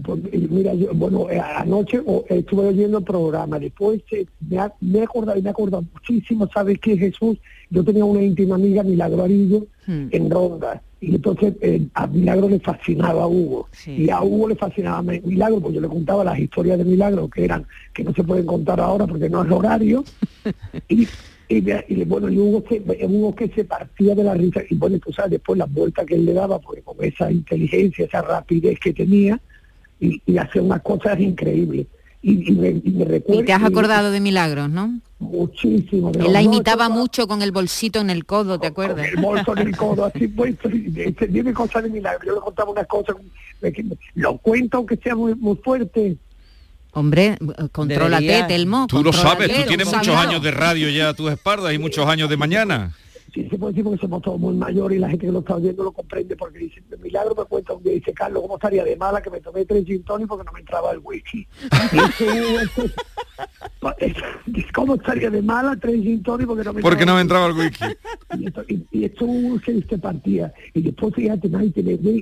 [0.03, 0.21] Pues,
[0.51, 4.99] mira, yo, bueno, eh, anoche o- estuve oyendo el programa, después eh, me, ha, me
[4.99, 7.39] he acordado me he acordado muchísimo, ¿sabes qué, Jesús?
[7.71, 10.09] Yo tenía una íntima amiga, Milagro Arillo, Hmm.
[10.11, 14.57] en Ronda, y entonces eh, a Milagro le fascinaba a Hugo, y a Hugo le
[14.57, 18.13] fascinaba Mi- Milagro, pues yo le contaba las historias de Milagro, que eran, que no
[18.13, 20.05] se pueden contar ahora porque no es horario,
[20.89, 21.09] y,
[21.49, 25.13] y, bueno, y Hugo, que, Hugo que se partía de la risa, y bueno, tú
[25.13, 28.93] sabes, después las vueltas que él le daba, porque con esa inteligencia, esa rapidez que
[28.93, 29.41] tenía,
[30.01, 31.87] y, y hacía unas cosas increíbles.
[32.23, 33.41] Y, y me, y me recuerdo...
[33.41, 34.99] Y te has acordado de Milagros, ¿no?
[35.21, 36.11] Muchísimo.
[36.19, 39.07] Él la imitaba mucho con el bolsito en el codo, ¿te acuerdas?
[39.09, 42.87] el bolso en el codo así dice, dime cosas de milagro yo le contaba unas
[42.87, 43.17] cosas
[43.63, 43.73] me-
[44.15, 46.17] lo cuento aunque sea muy, muy fuerte
[46.93, 47.37] Hombre,
[47.73, 48.45] contrólate.
[48.49, 48.87] Telmo.
[48.89, 52.07] Tú lo sabes, tú tienes muchos años de radio ya a tus espaldas y muchos
[52.09, 52.95] años de mañana.
[53.43, 55.57] Sí se puede decir porque somos todos muy mayores y la gente que lo está
[55.57, 58.97] oyendo lo comprende porque dice milagro me cuenta un día dice Carlos cómo estaría de
[58.97, 61.47] mala que me tomé tres gin tonic porque no me entraba el whisky
[61.93, 62.95] dice,
[64.75, 67.47] ¿cómo estaría de mala tres gin tonic porque no me Porque entraba no me entraba
[67.47, 67.85] el whisky.
[68.39, 69.27] y esto, y, y esto
[69.65, 71.71] que se partía y después fíjate me,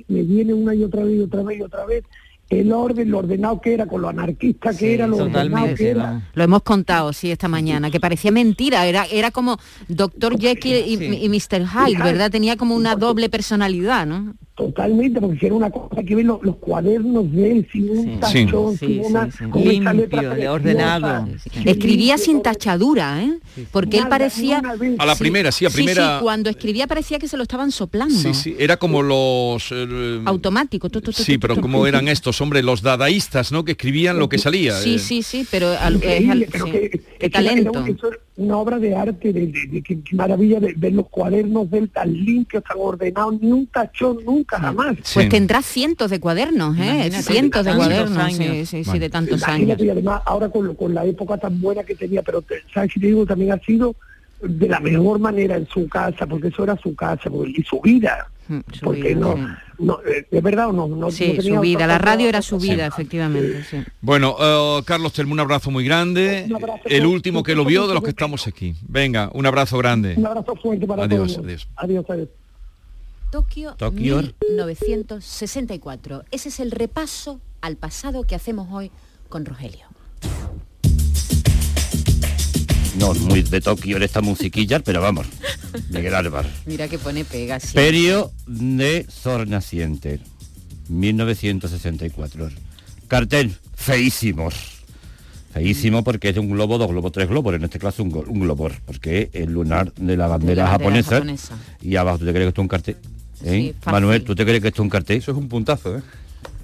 [0.07, 2.03] me viene una y otra vez y otra vez y otra vez
[2.49, 6.21] el orden lo ordenado que era con lo anarquista que era lo ordenado que era
[6.33, 10.39] Lo hemos contado, sí, esta mañana, que parecía mentira, era, era como Dr.
[10.39, 11.65] Jekyll y, y Mr.
[11.67, 12.31] Hyde, ¿verdad?
[12.31, 14.35] Tenía como una doble personalidad, ¿no?
[14.55, 18.19] Totalmente porque si era una cosa que ven los, los cuadernos de él sin un
[18.21, 19.45] tachón Sí, sin una sí, sí.
[19.49, 20.51] con esa letra Limpio, preciosa.
[20.53, 21.27] ordenado.
[21.43, 23.37] Sí, Escribía sin tachadura, ¿eh?
[23.71, 24.61] Porque él parecía...
[24.97, 28.15] A la primera, sí, a primera- Sí, cuando escribía parecía que se lo estaban soplando.
[28.15, 29.67] Sí, sí, era como los...
[29.71, 30.89] eh, Automático.
[30.89, 33.65] tu, tu, tu, sí, pero como eran estos, hombre, los dadaístas, ¿no?
[33.65, 34.73] Que escribían lo que salía.
[34.77, 34.99] Sí, eh.
[34.99, 37.71] sí, sí, pero al- es al- pero que- qué talento.
[37.85, 41.69] era una obra de arte, de, de- de- qué, qué maravilla de ver los cuadernos
[41.71, 44.95] de él tan limpios, tan ordenados, ni un tachón nunca, jamás.
[45.13, 46.83] Pues tendrá cientos de cuadernos, ¿eh?
[46.85, 48.69] Imagínate, Cientos de tantos cuadernos, sí, años.
[48.69, 49.57] sí, sí, de tantos años.
[49.59, 52.91] Imagínate, y además ahora con, lo- con la época tan buena que tenía, pero sabes
[52.93, 53.95] si te digo también ha sido
[54.41, 57.79] de la mejor manera en su casa, porque eso era su casa porque- y su
[57.81, 58.27] vida.
[58.83, 59.41] porque vida, no, sí.
[59.79, 61.87] no, eh, es verdad o no, no, Sí, no tenía su vida.
[61.87, 63.77] La radio era su vida, efectivamente, sí.
[64.01, 66.43] Bueno, eh, Carlos, te un abrazo muy grande.
[66.47, 68.75] Un abrazo El último que lo vio de los que estamos aquí.
[68.87, 70.13] Venga, un abrazo grande.
[70.15, 71.45] Un abrazo fuerte para Adiós, todos.
[71.45, 71.67] adiós.
[71.77, 72.29] Adiós, adiós.
[73.35, 74.21] Tokio, Tokio.
[74.49, 76.23] 1964.
[76.31, 78.91] Ese es el repaso al pasado que hacemos hoy
[79.27, 79.87] con Rogelio.
[82.97, 85.27] No, muy de Tokio en esta musiquilla, pero vamos,
[85.89, 86.47] Miguel Álvaro.
[86.65, 87.73] Mira que pone pega, sí.
[87.73, 90.21] Perio de Sol Naciente,
[90.87, 92.51] 1964.
[93.09, 94.55] Cartel, feísimos.
[95.51, 98.39] Feísimo porque es de un globo, dos globos, tres globos, en este caso un, un
[98.39, 101.57] globo, porque es el lunar de la bandera, la bandera japonesa, japonesa.
[101.81, 102.97] Y abajo, ¿tú te crees que esto es un cartel?
[103.43, 103.73] ¿Eh?
[103.73, 103.89] Sí.
[103.91, 105.17] Manuel, ¿tú te crees que esto es un cartel?
[105.17, 106.01] Eso es un puntazo, ¿eh?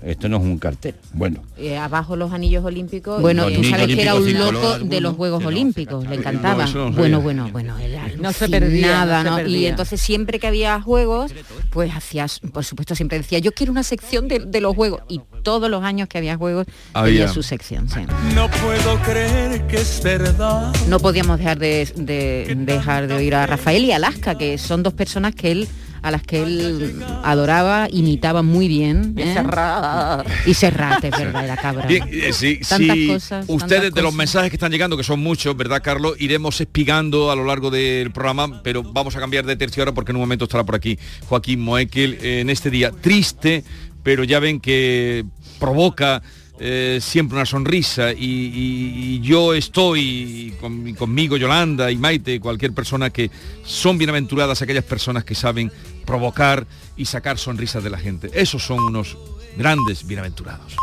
[0.04, 0.96] Esto no es un cartel.
[1.14, 3.22] Bueno, Eh, abajo los anillos olímpicos.
[3.22, 6.66] Bueno, tú sabes que era un loco de los Juegos Olímpicos, le encantaba.
[6.66, 7.76] No, bueno, bueno, bueno,
[8.20, 9.48] No se perdía, nada, no.
[9.48, 11.32] Y entonces siempre que había juegos,
[11.70, 15.02] pues hacías, por supuesto, siempre decía, yo quiero una sección de, de los juegos.
[15.08, 17.20] Y todos los años que había juegos, Había.
[17.20, 17.88] tenía su sección.
[17.88, 18.00] sí.
[18.34, 20.74] No puedo creer que es verdad.
[20.88, 24.94] No podíamos dejar de, de- dejar de oír a Rafael y Alaska, que son dos
[24.94, 25.68] personas que él
[26.04, 29.14] a las que él adoraba, imitaba muy bien.
[29.18, 29.34] Y ¿eh?
[29.34, 30.28] Serrat.
[30.48, 31.86] Y Serrat, es verdad, era cabra.
[31.88, 35.04] Bien, eh, sí, Tantas sí, cosas, ustedes tantas de los mensajes que están llegando, que
[35.04, 36.16] son muchos, ¿verdad, Carlos?
[36.20, 40.12] Iremos espigando a lo largo del programa, pero vamos a cambiar de tercio ahora porque
[40.12, 43.64] en un momento estará por aquí Joaquín Moekel eh, en este día triste,
[44.04, 45.24] pero ya ven que
[45.60, 46.22] provoca
[46.64, 52.72] eh, siempre una sonrisa y, y- y yo estoy con- conmigo Yolanda y Maite, cualquier
[52.74, 53.32] persona que
[53.66, 55.72] son bienaventuradas aquellas personas que saben
[56.06, 58.30] provocar y sacar sonrisas de la gente.
[58.34, 59.18] Esos son unos
[59.58, 60.76] grandes bienaventurados.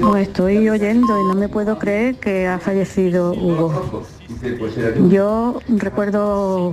[0.00, 4.04] Pues estoy oyendo y no me puedo creer que ha fallecido Hugo.
[5.08, 6.72] Yo recuerdo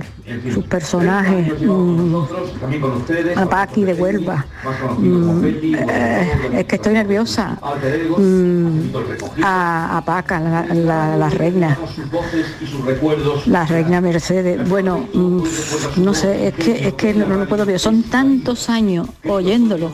[0.52, 2.16] sus personajes, mm,
[3.36, 4.44] a Paqui de Huelva.
[4.98, 7.58] Mm, eh, es que estoy nerviosa.
[8.18, 8.80] Mm,
[9.42, 11.78] a, Paca, la, la- reina.
[13.46, 14.68] La reina Mercedes.
[14.68, 15.08] Bueno,
[15.96, 17.78] no sé, es que, es que no, no puedo ver.
[17.78, 19.90] Son tantos años oyéndolo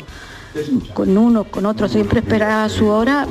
[0.94, 3.26] con uno, con otro, siempre esperaba su hora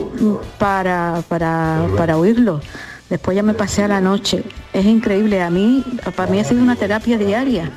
[0.57, 2.61] para, para, para oírlo.
[3.09, 5.41] Después ya me pasé a la noche es increíble.
[5.41, 5.83] A mí,
[6.15, 7.71] para mí ha sido una terapia diaria.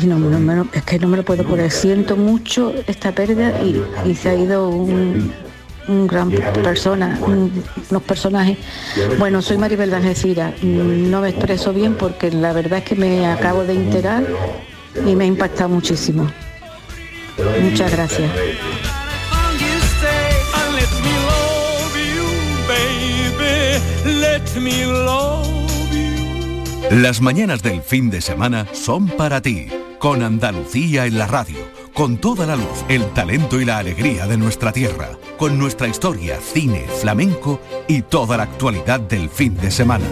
[0.00, 1.70] Y no, no lo- es que no me lo puedo poner.
[1.70, 5.32] Siento mucho esta pérdida y, y se ha ido un,
[5.88, 7.50] un gran persona, un-
[7.90, 8.56] unos personajes.
[9.18, 9.90] Bueno, soy Maribel.
[9.90, 14.24] Mm, No me expreso bien porque la verdad es que me acabo de enterar
[15.06, 16.30] y me ha impactado muchísimo.
[17.60, 18.30] Muchas gracias.
[26.90, 29.68] Las mañanas del fin de semana son para ti,
[29.98, 31.58] con Andalucía en la radio,
[31.92, 36.38] con toda la luz, el talento y la alegría de nuestra tierra, con nuestra historia,
[36.40, 40.06] cine, flamenco y toda la actualidad del fin de semana.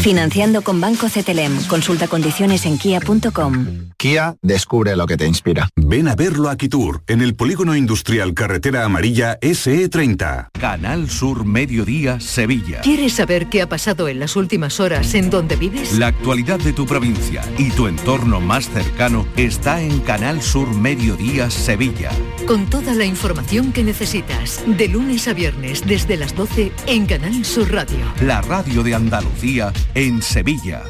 [0.00, 1.66] Financiando con Banco CTLM.
[1.66, 3.90] Consulta condiciones en kia.com.
[3.96, 5.68] Kia descubre lo que te inspira.
[5.74, 10.50] Ven a verlo a Quitur, en el polígono industrial Carretera Amarilla SE30.
[10.52, 12.80] Canal Sur Mediodía Sevilla.
[12.82, 15.98] ¿Quieres saber qué ha pasado en las últimas horas en donde vives?
[15.98, 21.50] La actualidad de tu provincia y tu entorno más cercano está en Canal Sur Mediodía
[21.50, 22.10] Sevilla.
[22.46, 27.44] Con toda la información que necesitas, de lunes a viernes desde las 12 en Canal
[27.46, 27.96] Sur Radio.
[28.20, 30.82] La radio de Andalucía en Sevilla.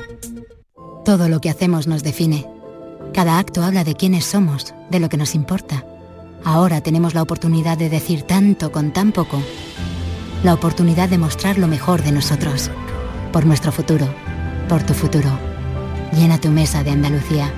[1.05, 2.49] Todo lo que hacemos nos define.
[3.15, 5.85] Cada acto habla de quiénes somos, de lo que nos importa.
[6.45, 9.41] Ahora tenemos la oportunidad de decir tanto con tan poco.
[10.43, 12.69] La oportunidad de mostrar lo mejor de nosotros.
[13.33, 14.09] Por nuestro futuro.
[14.69, 15.31] Por tu futuro.
[16.13, 17.53] Llena tu mesa de Andalucía.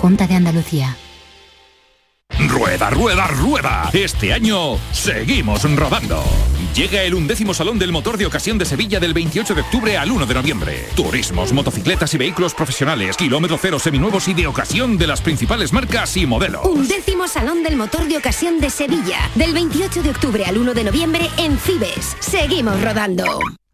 [0.00, 0.96] Junta de Andalucía.
[2.48, 3.90] Rueda, rueda, rueda.
[3.92, 6.22] Este año seguimos rodando.
[6.74, 10.10] Llega el undécimo Salón del Motor de Ocasión de Sevilla del 28 de octubre al
[10.10, 10.88] 1 de noviembre.
[10.94, 16.16] Turismos, motocicletas y vehículos profesionales, kilómetro cero seminuevos y de ocasión de las principales marcas
[16.16, 16.64] y modelos.
[16.64, 20.84] Undécimo Salón del Motor de Ocasión de Sevilla del 28 de octubre al 1 de
[20.84, 22.16] noviembre en Cibes.
[22.20, 23.24] Seguimos rodando.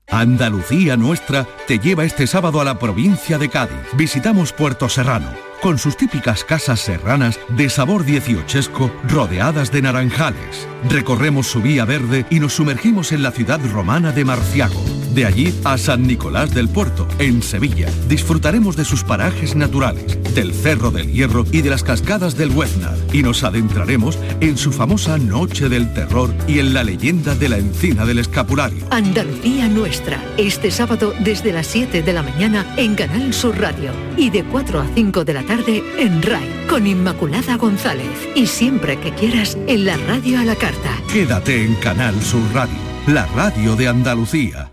[0.08, 3.76] Andalucía Nuestra te lleva este sábado a la provincia de Cádiz.
[3.94, 5.30] Visitamos Puerto Serrano,
[5.62, 10.68] con sus típicas casas serranas de sabor dieciochesco rodeadas de naranjales.
[10.88, 14.82] Recorremos su vía verde y nos sumergimos en la ciudad romana de Marciago.
[15.14, 17.88] De allí a San Nicolás del Puerto, en Sevilla.
[18.08, 22.96] Disfrutaremos de sus parajes naturales, del Cerro del Hierro y de las cascadas del Hueznar.
[23.12, 27.58] Y nos adentraremos en su famosa Noche del Terror y en la leyenda de la
[27.58, 28.84] Encina del Escapulario.
[28.90, 34.30] Andalucía Nuestra, este sábado desde las 7 de la mañana en Canal Sur Radio y
[34.30, 39.12] de 4 a 5 de la tarde en RAI con Inmaculada González y siempre que
[39.12, 40.90] quieras en la radio a la carta.
[41.12, 42.74] Quédate en Canal Sur Radio,
[43.06, 44.70] la radio de Andalucía.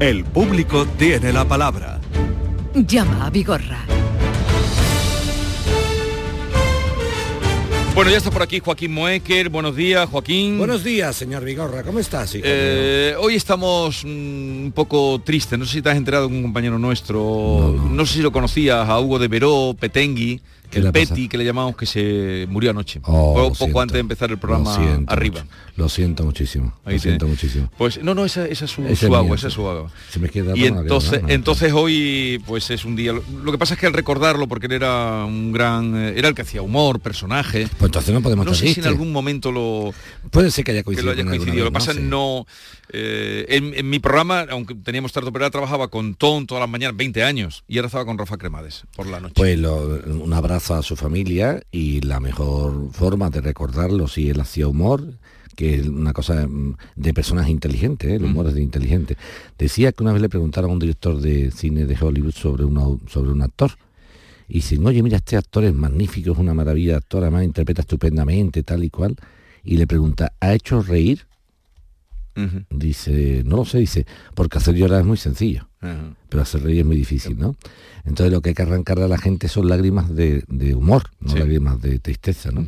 [0.00, 2.00] El público tiene la palabra.
[2.74, 3.93] Llama a Vigorra.
[7.94, 9.50] Bueno, ya está por aquí Joaquín Moecker.
[9.50, 10.58] Buenos días, Joaquín.
[10.58, 11.84] Buenos días, señor Vigorra.
[11.84, 15.56] ¿Cómo estás, hijo Eh, hoy estamos mm, un poco tristes.
[15.56, 17.72] No sé si te has enterado de un compañero nuestro.
[17.88, 20.40] No, sé si lo conocías, a Hugo de Veró, Petengui,
[20.72, 20.90] ¿Qué el?
[20.90, 23.00] Peti, que le llamamos que se murió anoche.
[23.04, 25.42] Oh, poco antes de empezar el programa siento arriba.
[25.42, 25.54] mucho.
[25.76, 26.72] Lo siento muchísimo.
[26.84, 27.68] Ahí lo siento muchísimo.
[27.76, 29.90] Pues no, no, esa, esa es su, su agua, esa es su agua.
[30.10, 31.28] Se me queda Y entonces, ¿no?
[31.28, 33.12] entonces hoy pues es un día.
[33.12, 35.96] Lo, que pasa es que al recordarlo, porque él era un gran.
[35.96, 37.66] eh, Era el que hacía humor, personaje.
[37.78, 39.92] Pues entonces no podemos No sé si en algún momento lo.
[40.30, 41.12] Puede ser que haya que coincidido.
[41.14, 42.46] lo haya que pasa es no.
[42.92, 46.96] eh, en, en mi programa, aunque teníamos tarde operada, trabajaba con Ton todas las mañanas,
[46.96, 49.34] 20 años, y ahora estaba con Rafa Cremades por la noche.
[49.36, 54.40] Pues lo- un abrazo a su familia y la mejor forma de recordarlo si él
[54.40, 55.04] hacía humor,
[55.54, 58.16] que es una cosa mm, de personas inteligentes, ¿eh?
[58.16, 59.16] el humor es de inteligente.
[59.58, 62.98] Decía que una vez le preguntaron a un director de cine de Hollywood sobre, una-
[63.08, 63.72] sobre un actor.
[64.48, 68.62] Y dicen, oye, mira, este actor es magnífico, es una maravilla actor, además interpreta estupendamente,
[68.62, 69.16] tal y cual.
[69.64, 71.22] Y le pregunta, ¿ha hecho reír?
[72.68, 75.68] Dice, no lo sé, dice, porque hacer llorar es muy sencillo,
[76.28, 77.54] pero hacer reír es muy difícil, ¿no?
[78.04, 81.30] Entonces lo que hay que arrancar a la gente son lágrimas de, de humor, no
[81.38, 82.66] lágrimas de tristeza, ¿no?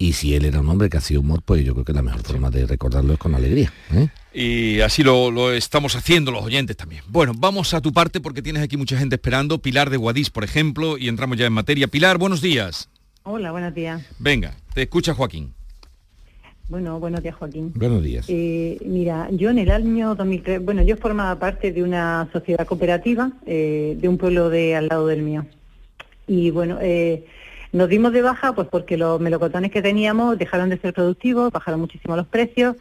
[0.00, 2.22] Y si él era un hombre que hacía humor, pues yo creo que la mejor
[2.22, 3.72] forma de recordarlo es con alegría.
[3.92, 4.08] ¿eh?
[4.32, 7.02] Y así lo, lo estamos haciendo los oyentes también.
[7.08, 9.58] Bueno, vamos a tu parte porque tienes aquí mucha gente esperando.
[9.58, 11.88] Pilar de Guadix, por ejemplo, y entramos ya en materia.
[11.88, 12.88] Pilar, buenos días.
[13.24, 14.00] Hola, buenos días.
[14.20, 15.52] Venga, te escucha Joaquín.
[16.68, 17.72] Bueno, buenos días, Joaquín.
[17.74, 18.26] Buenos días.
[18.28, 23.32] Eh, mira, yo en el año 2003, bueno, yo formaba parte de una sociedad cooperativa
[23.46, 25.46] eh, de un pueblo de al lado del mío.
[26.26, 27.24] Y bueno, eh,
[27.72, 31.80] nos dimos de baja pues porque los melocotones que teníamos dejaron de ser productivos, bajaron
[31.80, 32.76] muchísimo los precios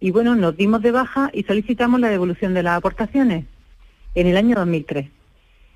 [0.00, 3.44] y bueno, nos dimos de baja y solicitamos la devolución de las aportaciones
[4.14, 5.08] en el año 2003.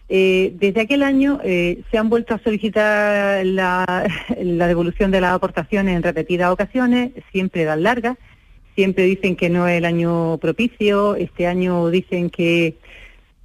[0.09, 4.07] Eh, desde aquel año eh, se han vuelto a solicitar la,
[4.43, 8.17] la devolución de las aportaciones en repetidas ocasiones, siempre dan largas,
[8.75, 12.77] siempre dicen que no es el año propicio, este año dicen que,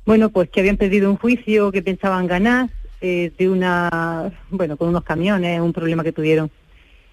[0.06, 2.70] bueno, pues que habían perdido un juicio, que pensaban ganar
[3.02, 6.50] eh, de una, bueno, con unos camiones, un problema que tuvieron.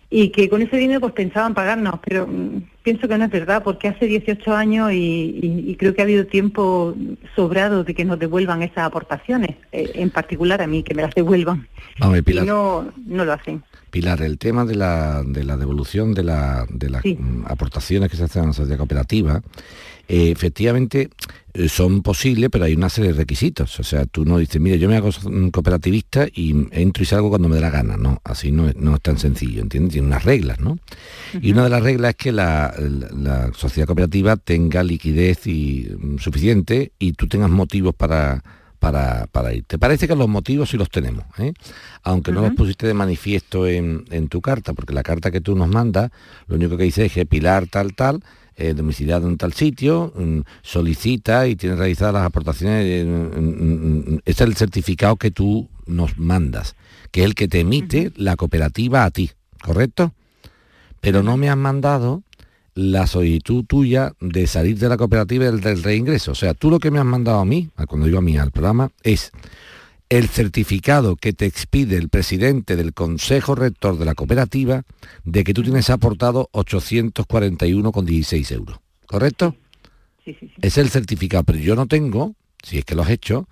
[0.08, 3.62] Y que con ese dinero pues pensaban pagarnos, pero mm, pienso que no es verdad,
[3.64, 4.96] porque hace 18 años y,
[5.42, 6.94] y- y creo que ha habido tiempo
[7.34, 11.12] sobrado de que nos devuelvan esas aportaciones, eh, en particular a mí, que me las
[11.14, 11.66] devuelvan.
[11.98, 12.44] Vamos, Pilar.
[12.44, 13.64] Y no, no lo hacen.
[13.90, 17.02] Pilar, el tema de la, de la devolución de, la- de las
[17.46, 19.42] aportaciones que se hacen a la sociedad cooperativa,
[20.08, 21.08] eh, efectivamente
[21.54, 23.80] eh, son posibles, pero hay una serie de requisitos.
[23.80, 27.28] O sea, tú no dices, mire, yo me hago mm, cooperativista y entro y salgo
[27.30, 27.96] cuando me dé la gana.
[27.96, 29.92] No, así no es, no es tan sencillo, ¿entiendes?
[29.94, 30.78] Tiene unas reglas, ¿no?
[31.40, 33.10] Y una de las reglas es que la, la-
[33.46, 38.44] la sociedad cooperativa tenga liquidez y, mm, suficiente y tú tengas motivos para,
[38.78, 39.64] para, para ir.
[39.64, 41.24] ¿Te parece que los motivos sí los tenemos?
[41.38, 41.52] ¿eh?
[42.02, 45.56] Aunque no los pusiste de manifiesto en, en tu carta, porque la carta que tú
[45.56, 46.10] nos mandas,
[46.46, 48.22] lo único que dice es que Pilar tal tal,
[48.56, 52.84] eh, domiciliado en tal sitio, mm, solicita y tiene realizadas las aportaciones.
[52.86, 56.76] eh, mm, mm, este es el certificado que tú nos mandas,
[57.10, 59.30] que es el que te emite la cooperativa a ti.
[59.66, 60.12] ¿correcto?
[61.00, 62.22] Pero no me han mandado
[62.76, 66.32] la solicitud tuya de salir de la cooperativa del, del reingreso.
[66.32, 68.52] O sea, tú lo que me has mandado a mí, cuando digo a mí al
[68.52, 69.32] programa, es
[70.10, 74.82] el certificado que te expide el presidente del Consejo Rector de la cooperativa
[75.24, 78.78] de que tú tienes aportado 841,16 euros.
[79.06, 79.56] ¿Correcto?
[80.22, 80.54] Sí, sí, sí.
[80.60, 83.48] Es el certificado, pero yo no tengo, si es que lo has hecho,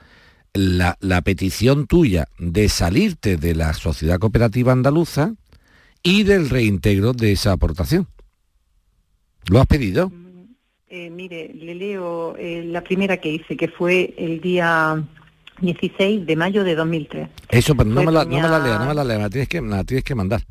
[0.52, 5.32] la, la petición tuya de salirte de la sociedad cooperativa andaluza
[6.02, 8.06] y del reintegro de esa aportación.
[9.50, 10.10] ¿Lo has pedido?
[10.88, 15.02] Eh, mire, le leo eh, la primera que hice, que fue el día
[15.60, 17.28] 16 de mayo de 2003.
[17.50, 19.30] Eso, pero no me, la, no me la lea, no me la lea, me la
[19.30, 20.42] tienes que, la tienes que mandar.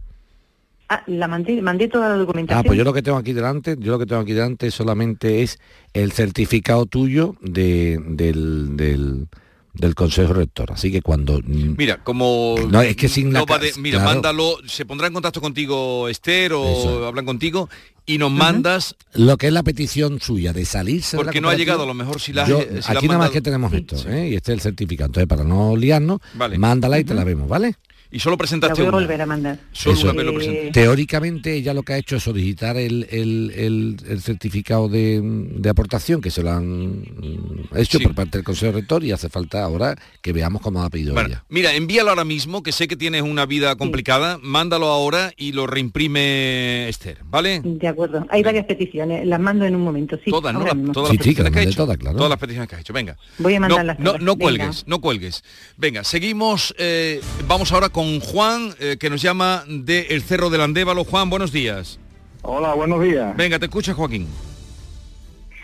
[0.90, 2.60] Ah, la mandé, mandé toda la documentación.
[2.60, 5.42] Ah, pues yo lo que tengo aquí delante, yo lo que tengo aquí delante solamente
[5.42, 5.60] es
[5.94, 9.28] el certificado tuyo de, del, del,
[9.74, 10.72] del Consejo Rector.
[10.72, 11.40] Así que cuando...
[11.44, 14.14] mm, Mira, como No, es que sin la no va ca- de- mira, claro.
[14.14, 17.06] mándalo, se pondrá en contacto contigo Esther o Eso.
[17.08, 17.70] hablan contigo
[18.06, 21.50] y nos mandas Lo que es la petición suya de salirse de la porque no
[21.50, 23.42] ha llegado, a lo mejor si la, yo- si la has aquí nada más que
[23.42, 24.30] tenemos esto, ¿eh?
[24.30, 25.08] y este es el certificado.
[25.08, 26.58] Entonces, para no liarnos, Vale.
[26.58, 27.76] mándala y te la vemos, ¿vale?
[28.14, 28.98] Y solo la presentaste voy a una.
[29.00, 29.60] volver a mandar.
[29.72, 30.06] Solo Eso.
[30.06, 30.72] una vez lo presenté.
[30.72, 35.70] Teóricamente ella lo que ha hecho es solicitar el, el- el- el certificado de, de
[35.70, 38.04] aportación que se lo han mm, hecho Sí.
[38.04, 41.30] por parte del Consejo Rector y hace falta ahora que veamos cómo ha pedido Bueno,
[41.30, 41.44] ella.
[41.50, 45.66] mira, envíalo ahora mismo, que sé que tienes una vida complicada, mándalo ahora y lo
[45.66, 47.62] reimprime Esther, ¿vale?
[47.64, 48.26] De acuerdo.
[48.30, 50.30] Hay varias peticiones, las mando en un momento, sí.
[50.30, 50.60] Todas, ¿no?
[50.66, 51.84] La- todas Sí, las sí, que peticiones las que has hecho.
[51.84, 52.18] todas, claro.
[52.18, 53.18] Todas las peticiones que has hecho, venga.
[53.40, 54.36] Voy a No, mandarlas no, no Venga.
[54.38, 55.44] cuelgues, no cuelgues.
[55.78, 60.62] Venga, seguimos, eh, vamos ahora con Juan, eh, que nos llama de El Cerro del
[60.62, 61.04] Andévalo.
[61.04, 62.00] Juan, buenos días.
[62.42, 63.36] Hola, buenos días.
[63.38, 64.28] Venga, te escucha Joaquín.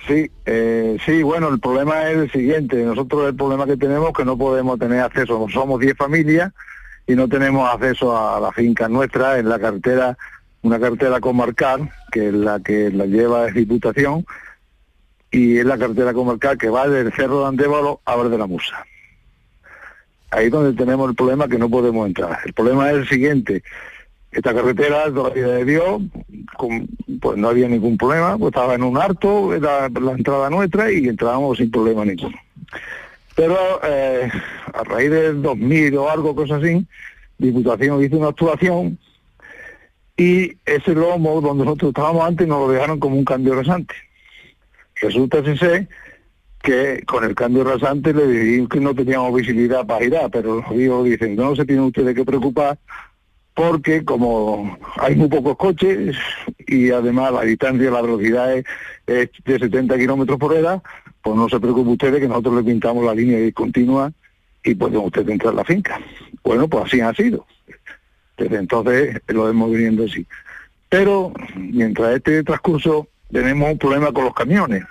[0.07, 2.77] Sí, eh, sí, bueno, el problema es el siguiente.
[2.83, 5.45] Nosotros el problema que tenemos es que no podemos tener acceso.
[5.51, 6.51] Somos 10 familias
[7.05, 10.17] y no tenemos acceso a la finca nuestra en la cartera,
[10.61, 14.25] una cartera comarcal, que es la que la lleva es Diputación,
[15.31, 18.47] y es la cartera comarcal que va del Cerro de Andévalo a Ver de la
[18.47, 18.85] Musa.
[20.31, 22.39] Ahí es donde tenemos el problema que no podemos entrar.
[22.45, 23.63] El problema es el siguiente.
[24.31, 26.01] Esta carretera, toda la vida de Dios,
[27.19, 31.07] pues no había ningún problema, pues estaba en un harto, era la entrada nuestra y
[31.07, 32.37] entrábamos sin problema ninguno.
[33.35, 34.29] Pero eh,
[34.73, 36.85] a raíz del 2000 o algo, cosa así,
[37.39, 38.99] Diputación hizo una actuación
[40.17, 43.95] y ese lomo donde nosotros estábamos antes nos lo dejaron como un cambio rasante.
[45.01, 45.87] Resulta si sé
[46.61, 50.65] que con el cambio rasante le dijimos que no teníamos visibilidad para girar, pero los
[50.65, 52.77] amigos dicen, no se tienen ustedes que preocupar
[53.59, 56.15] porque como hay muy pocos coches
[56.65, 58.65] y además la distancia, la velocidad es,
[59.05, 60.81] es de 70 kilómetros por hora,
[61.21, 64.13] pues no se preocupen ustedes que nosotros le pintamos la línea continua
[64.63, 65.99] y pueden ustedes entrar a la finca.
[66.41, 67.45] Bueno, pues así ha sido.
[68.37, 70.25] Desde entonces lo hemos viniendo así.
[70.87, 74.85] Pero mientras este transcurso tenemos un problema con los camiones,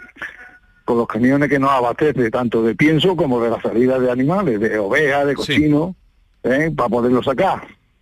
[0.89, 4.59] con los camiones que nos abastece tanto de pienso como de la salida de animales,
[4.59, 5.95] de ovejas, de cochinos,
[6.43, 6.73] ¿eh?
[6.75, 7.61] para poderlo sacar.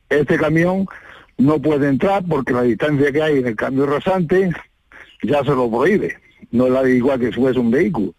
[0.09, 0.87] Este camión
[1.37, 4.53] no puede entrar porque la distancia que hay en el cambio rasante
[5.25, 6.17] ya se lo prohíbe.
[6.53, 8.15] No es la igual que si fuese un vehículo.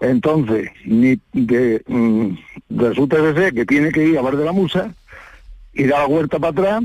[0.00, 2.30] Entonces, ni de, mm,
[2.70, 4.92] resulta de ser que tiene que ir a Bar de la Musa
[5.74, 6.82] y dar la vuelta para atrás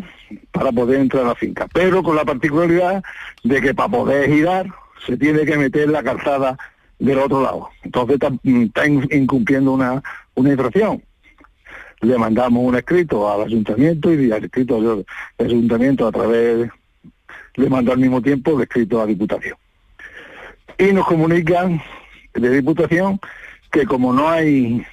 [0.51, 1.67] para poder entrar a la finca.
[1.73, 3.03] Pero con la particularidad
[3.43, 4.67] de que para poder girar
[5.07, 6.55] se tiene que meter la calzada
[6.99, 7.69] del otro lado.
[7.83, 10.01] Entonces está, mm, está in- incumpliendo una,
[10.35, 11.03] una infracción.
[12.01, 15.05] Le mandamos un escrito al ayuntamiento y al escrito del
[15.39, 16.69] ayuntamiento a través,
[17.55, 19.57] le mandó al mismo tiempo el escrito a Diputación.
[20.77, 21.81] Y nos comunican
[22.33, 23.19] de Diputación
[23.71, 24.85] que como no hay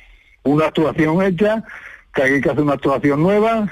[0.45, 1.63] una actuación hecha,
[2.15, 3.71] que hay que hacer una actuación nueva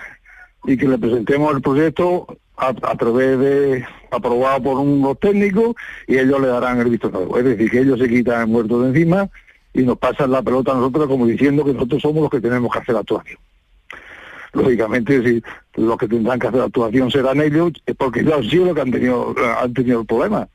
[0.64, 2.26] y que le presentemos el proyecto
[2.56, 5.74] a, través de aprobado por unos técnicos
[6.06, 7.38] y ellos le darán el visto nuevo.
[7.38, 9.28] Es decir, que ellos se quitan el muerto de encima
[9.74, 12.72] y nos pasan la pelota a nosotros como diciendo que nosotros somos los que tenemos
[12.72, 13.38] que hacer actuación.
[14.52, 15.42] Lógicamente, si
[15.80, 18.80] los que tendrán que hacer actuación serán ellos, es porque ellos han sido los que
[18.82, 20.46] han tenido, han tenido el problema.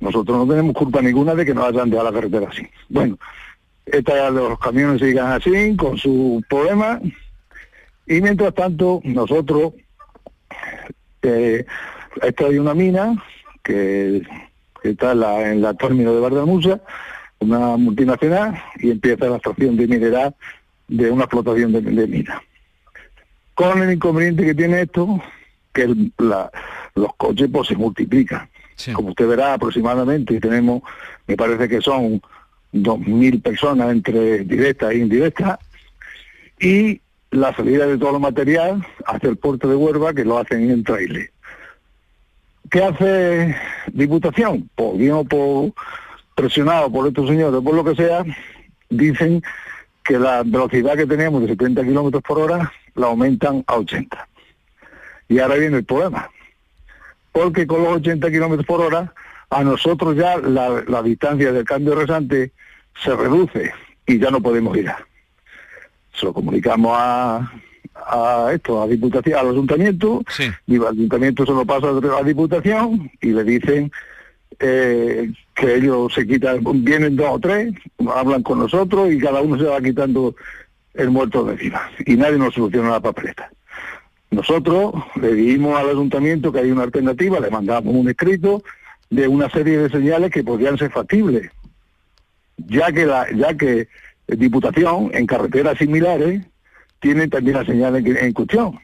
[0.00, 2.66] Nosotros no tenemos culpa ninguna de que nos hayan dejado la carretera así.
[2.88, 3.18] Bueno,
[3.84, 7.02] esta, los camiones sigan así, con sus problemas,
[8.06, 9.74] y mientras tanto, nosotros,
[11.22, 11.64] eh,
[12.22, 13.22] esta hay una mina
[13.62, 14.22] que,
[14.82, 16.80] que está en la, en la término de Bardamusa,
[17.40, 20.34] una multinacional, y empieza la extracción de mineral
[20.88, 22.42] de una explotación de, de mina.
[23.54, 25.20] Con el inconveniente que tiene esto,
[25.72, 26.50] que el- la-
[26.94, 28.48] los coches pues se multiplican.
[28.92, 30.82] Como usted verá aproximadamente, tenemos,
[31.26, 32.20] me parece que son
[32.72, 35.58] 2.000 personas entre directas e indirectas,
[36.60, 37.00] y
[37.32, 40.84] la salida de todo el material hacia el puerto de Huelva, que lo hacen en
[40.84, 41.32] trailer.
[42.72, 43.54] ¿qué hace
[43.92, 44.68] Diputación?
[44.74, 45.72] Pues bien por
[46.34, 48.24] presionado por estos señores, por lo que sea,
[48.88, 49.42] dicen
[50.02, 54.28] que la velocidad que teníamos de 70 kilómetros por hora la aumentan a 80.
[55.28, 56.30] Y ahora viene el problema.
[57.30, 59.12] Porque con los 80 kilómetros por hora,
[59.50, 62.52] a nosotros ya la, la distancia del cambio resante
[63.02, 63.72] se reduce
[64.06, 64.90] y ya no podemos ir.
[66.14, 67.52] Se lo comunicamos a,
[67.94, 70.22] a esto, a Diputación, al Ayuntamiento,
[70.66, 73.90] y el Ayuntamiento se lo pasa a la Diputación y le dicen
[74.58, 77.74] eh, que ellos se quitan, vienen dos o tres,
[78.14, 80.34] hablan con nosotros y cada uno se va quitando
[80.94, 81.90] el muerto de encima.
[82.06, 83.50] Y nadie nos soluciona la papeleta.
[84.30, 88.62] Nosotros le dijimos al ayuntamiento que hay una alternativa, le mandamos un escrito
[89.10, 91.50] de una serie de señales que podrían ser factibles,
[92.56, 93.88] ya que la, ya que
[94.36, 96.42] Diputación en carreteras similares
[97.00, 98.78] tiene también las señales en cuestión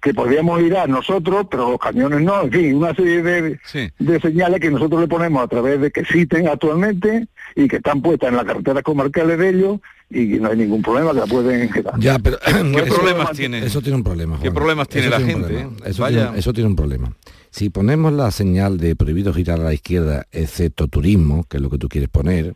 [0.00, 3.58] que podríamos ir a nosotros, pero los camiones no, en fin, una serie de,
[3.98, 8.00] de, señales que nosotros le ponemos a través de que existen actualmente y que están
[8.00, 11.70] puestas en las carreteras comarcales de ellos y no hay ningún problema que la pueden
[11.70, 12.00] quedar.
[12.00, 13.58] Ya, pero ¿qué problemas tiene?
[13.58, 14.40] Eso tiene un problema.
[14.40, 15.68] ¿Qué problemas tiene la gente?
[15.84, 17.12] Eso, tiene, eso tiene un problema.
[17.50, 21.68] Si ponemos la señal de prohibido girar a la izquierda, excepto turismo, que es lo
[21.68, 22.54] que tú quieres poner,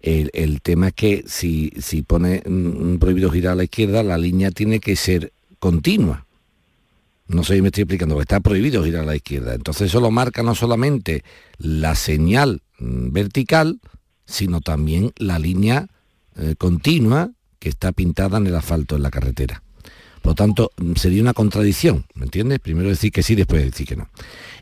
[0.00, 4.50] el, tema es que si, si pone un prohibido girar a la izquierda, la línea
[4.50, 6.26] tiene que ser continua
[7.30, 9.54] no sé si me estoy explicando, está prohibido girar a la izquierda.
[9.54, 11.22] Entonces eso lo marca no solamente
[11.58, 13.80] la señal mm, vertical,
[14.26, 15.86] sino también la línea
[16.36, 19.62] eh, continua que está pintada en el asfalto en la carretera.
[20.22, 22.58] Por lo tanto, mm, sería una contradicción, ¿me entiendes?
[22.58, 24.08] Primero decir que sí, después decir que no.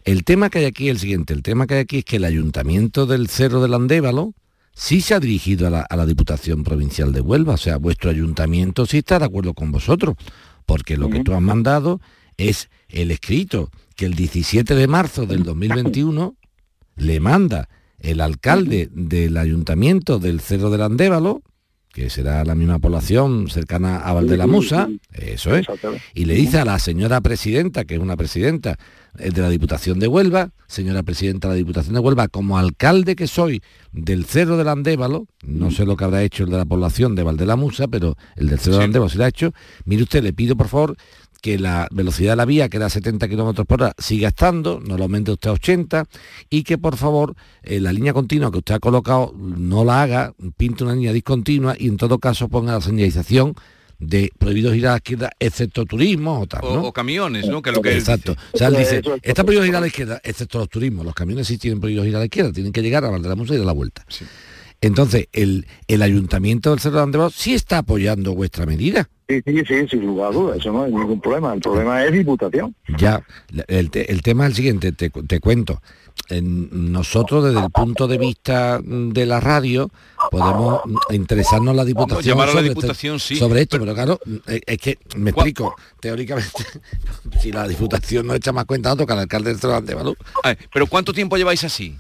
[0.05, 2.17] El tema que hay aquí es el siguiente, el tema que hay aquí es que
[2.17, 4.35] el ayuntamiento del Cerro del Andévalo
[4.79, 8.11] sí se ha dirigido a la, a la Diputación Provincial de Huelva, o sea, vuestro
[8.11, 10.15] ayuntamiento sí está de acuerdo con vosotros,
[10.67, 12.01] porque lo que tú has mandado
[12.37, 16.37] es el escrito que el 17 de marzo del 2021
[16.95, 17.69] le manda
[17.99, 21.43] el alcalde del ayuntamiento del Cerro del Andévalo,
[21.93, 25.67] que será la misma población cercana a Valdelamusa, eso es,
[26.15, 28.79] y le dice a la señora presidenta, que es una presidenta
[29.19, 33.27] de la Diputación de Huelva, señora presidenta de la Diputación de Huelva, como alcalde que
[33.27, 33.63] soy
[33.93, 37.23] del Cerro del Andévalo, no sé lo que habrá hecho el de la población de
[37.23, 39.53] Valdelamusa, pero el del Cerro del Andévalo se lo ha hecho,
[39.85, 40.97] mire usted, le pido por favor
[41.41, 44.97] que la velocidad de la vía, que era 70 kilómetros por hora, siga estando, no
[44.97, 46.05] lo aumente usted a 80,
[46.51, 50.35] y que por favor eh, la línea continua que usted ha colocado no la haga,
[50.57, 53.55] pinte una línea discontinua y en todo caso ponga la señalización
[53.99, 56.61] de prohibido girar a la izquierda, excepto turismo o tal.
[56.65, 57.63] O, camiones, ¿no?
[57.63, 58.37] Que lo que Exacto.
[58.53, 61.05] O sea, él dice, está prohibido girar a la izquierda, excepto los turismos.
[61.05, 63.57] Los camiones sí tienen prohibido girar a la izquierda, tienen que llegar a Valdelamuse y
[63.57, 64.05] dar la vuelta.
[64.81, 69.09] Entonces, el, el ayuntamiento del Cerro de Andrés sí está apoyando vuestra medida.
[69.29, 71.53] Sí, sí, sí, sin lugar a dudas, eso no hay ningún problema.
[71.53, 72.75] El problema es diputación.
[72.97, 73.23] Ya,
[73.67, 75.83] el, el tema es el siguiente, te, te cuento.
[76.31, 79.91] En nosotros desde el punto de vista de la radio
[80.31, 84.19] podemos interesarnos la diputación, llamar a la sobre, diputación, este- sí, sobre esto, pero, claro,
[84.47, 86.51] es es que me explico, teóricamente,
[87.41, 90.17] si la diputación no echa más cuenta, toca al alcalde del Cerro de Andévalo.
[90.43, 91.97] Ay, pero ¿cuánto tiempo lleváis así?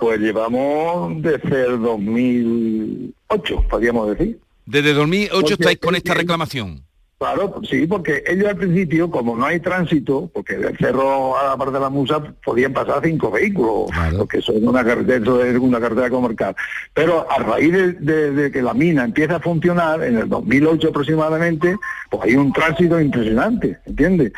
[0.00, 4.40] Pues llevamos desde el 2008, podríamos decir.
[4.66, 6.82] Desde 2008 Porque estáis con esta reclamación.
[7.24, 11.56] Claro, sí, porque ellos al principio, como no hay tránsito, porque del cerro a la
[11.56, 13.86] parte de la Musa podían pasar cinco vehículos,
[14.18, 16.54] porque eso es una carretera, eso es una carretera comarcal.
[16.92, 20.88] Pero a raíz de, de- de que la mina empieza a funcionar, en el 2008
[20.88, 21.76] aproximadamente,
[22.10, 24.32] pues hay un tránsito impresionante, ¿entiendes?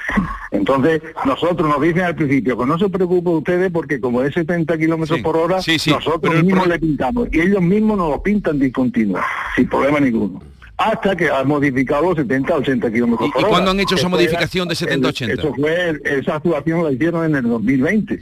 [0.53, 4.79] Entonces, nosotros nos dicen al principio que no se preocupen ustedes porque como es 70
[4.79, 8.23] kilómetros por hora, sí, sí, nosotros mismos pro- le pintamos y ellos mismos nos lo
[8.23, 9.19] pintan discontinuo,
[9.57, 10.41] sin problema ninguno.
[10.79, 14.69] Hasta que han modificado los 70 a 80 kilómetros ¿Y- cuándo han hecho esa modificación
[14.69, 15.35] de 70 a 80?
[15.43, 18.21] Eso fue, esa actuación la hicieron en el 2020.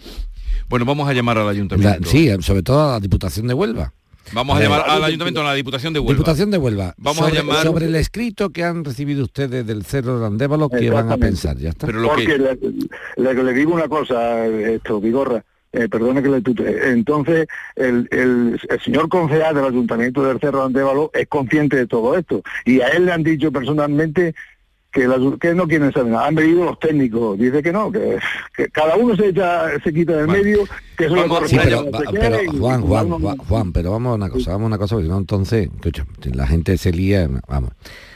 [0.69, 2.09] Bueno, vamos a llamar al La- ayuntamiento.
[2.09, 3.93] sí, sobre todo a la Diputación de Huelva.
[4.33, 6.15] Vamos a Eh, llamar al ayuntamiento, a la Diputación de Huelva.
[6.15, 6.95] Diputación de Huelva.
[6.97, 10.89] Vamos a llamar- sobre el escrito que han recibido ustedes del Cerro de Andévalo, ¿qué
[10.91, 11.59] van a pensar?
[11.59, 11.87] Ya está.
[11.89, 12.57] Porque le,
[13.17, 15.45] le- le digo una cosa, esto, Vigorra,
[15.75, 16.91] eh, perdone que le tutee.
[16.91, 17.47] Entonces,
[17.77, 22.43] el, el, el señor concejal del Ayuntamiento del Cerro de es consciente de todo esto.
[22.65, 24.35] Y a él le han dicho personalmente
[24.93, 26.29] que, la- que no quieren saber nada.
[26.29, 28.19] Han venido los técnicos, dice que no, que,
[28.57, 30.61] que cada uno se echa, se quita del medio,
[30.97, 34.31] que eso le Sí, pero, va- pero, Juan, Juan, Juan, Juan, pero vamos a una
[34.31, 37.71] cosa, vamos a una cosa, porque no, entonces, escucha, la gente se lía, vamos.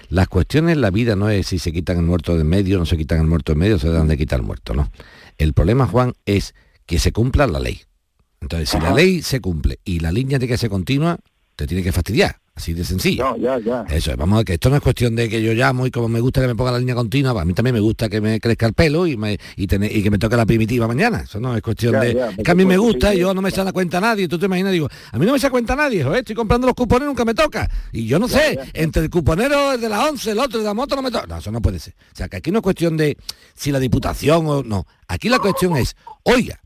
[0.09, 2.79] Las cuestiones en la vida no es si se quitan el muerto de en medio,
[2.79, 4.89] no se quitan el muerto de en medio, se dan de quitar el muerto, no.
[5.37, 6.55] El problema, Juan, es
[6.89, 7.83] que se cumpla la ley.
[8.41, 11.19] Entonces, si la ley se cumple y la línea de que se continúa,
[11.55, 12.41] te tiene que fastidiar.
[12.55, 13.37] Así de sencillo.
[13.37, 13.85] ya, ya.
[13.89, 16.19] Eso, vamos a que esto no es cuestión de que yo llamo y como me
[16.19, 18.67] gusta que me ponga la línea continua, a mí también me gusta que me crezca
[18.67, 21.21] el pelo y, me, y, y que me toque la primitiva mañana.
[21.21, 23.63] Eso no es cuestión de que a mí me gusta y yo no me se
[23.63, 24.27] da cuenta nadie.
[24.27, 26.67] Tú te imaginas, digo, a mí no me se da cuenta nadie, joder, estoy comprando
[26.67, 27.71] los cupones nunca me toca.
[27.93, 30.97] Y yo no sé, entre el cuponero de la 11, el otro de la moto
[30.97, 31.27] no me toca.
[31.29, 31.95] No, eso no puede ser.
[32.13, 33.17] O sea, que aquí no es cuestión de
[33.55, 34.85] si la diputación o no.
[35.07, 36.59] Aquí la cuestión es, oiga,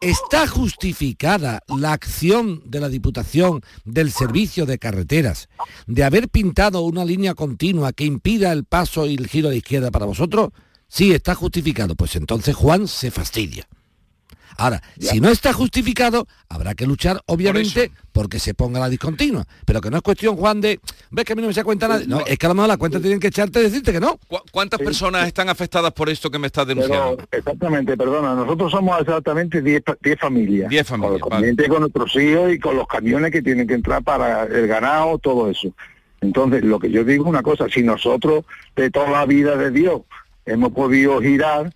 [0.00, 5.48] ¿Está justificada la acción de la Diputación del Servicio de Carreteras
[5.88, 9.56] de haber pintado una línea continua que impida el paso y el giro a la
[9.56, 10.50] izquierda para vosotros?
[10.86, 11.96] Sí, está justificado.
[11.96, 13.66] Pues entonces Juan se fastidia.
[14.58, 19.46] Ahora, si no está justificado, habrá que luchar, obviamente, porque se ponga la discontinua.
[19.64, 20.80] Pero que no es cuestión, Juan, de,
[21.12, 22.02] ves que a mí no me se cuenta nada.
[22.08, 24.18] No, es que a lo mejor la cuenta tienen que echarte y decirte que no.
[24.50, 27.22] ¿Cuántas personas están afectadas por esto que me estás denunciando?
[27.30, 29.84] exactamente, perdona, nosotros somos exactamente 10
[30.18, 30.68] familias.
[30.68, 31.20] 10 familias.
[31.20, 35.18] Con, con nuestros hijos y con los camiones que tienen que entrar para el ganado,
[35.18, 35.72] todo eso.
[36.20, 38.44] Entonces, lo que yo digo es una cosa, si nosotros
[38.74, 40.02] de toda la vida de Dios
[40.46, 41.72] hemos podido girar,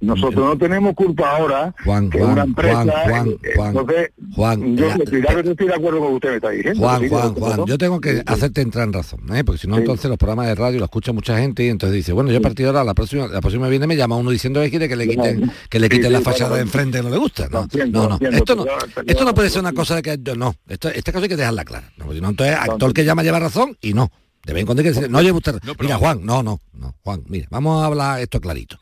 [0.00, 2.84] nosotros no tenemos culpa ahora Juan, que Juan, una empresa...
[2.84, 6.50] Juan, eh, Juan, entonces, Juan, yo eh, estoy, estoy de acuerdo con usted me está
[6.50, 6.80] diciendo.
[6.80, 9.44] Juan, sí, Juan, Juan, yo tengo que hacerte entrar en razón, ¿eh?
[9.44, 12.12] porque si no entonces los programas de radio lo escucha mucha gente y entonces dice,
[12.12, 14.60] bueno, yo a partir de ahora la próxima, la próxima viene me llama uno diciendo
[14.60, 17.18] que quiere que le quiten, que le quiten la fachada de enfrente que no le
[17.18, 17.48] gusta.
[17.48, 18.66] No, no, Esto no,
[19.06, 20.54] esto no puede ser una cosa de que yo no.
[20.68, 21.92] Esto, este caso hay que dejarla clara.
[21.96, 24.10] No, porque no, entonces actor que llama lleva razón y no.
[24.44, 25.56] De vez en cuando hay que decir, no lleva usted.
[25.80, 28.78] mira, Juan, no, no, no, Juan, mira, vamos a hablar esto clarito.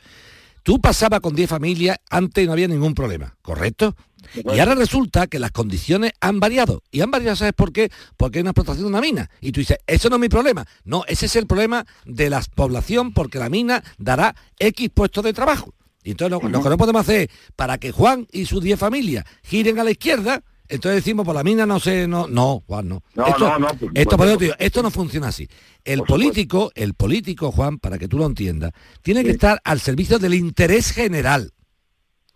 [0.65, 3.95] Tú pasabas con 10 familias antes no había ningún problema, ¿correcto?
[4.35, 6.83] Y ahora resulta que las condiciones han variado.
[6.91, 7.91] Y han variado, ¿sabes por qué?
[8.17, 9.31] Porque hay una explotación de una mina.
[9.43, 10.67] Y tú dices, eso no es mi problema.
[10.85, 15.35] No, ese es el problema de la población porque la mina dará X puestos de
[15.35, 15.75] trabajo.
[16.03, 18.79] Y entonces lo, lo que no podemos hacer es, para que Juan y sus 10
[18.79, 22.89] familias giren a la izquierda, entonces decimos, por la mina no sé, no, no, Juan,
[22.89, 23.03] no.
[23.15, 25.49] No, esto, no, no, por esto, eso te digo, esto no funciona así.
[25.85, 30.19] El político, el político, Juan, para que tú lo entiendas, tiene que estar al servicio
[30.19, 31.53] del interés general.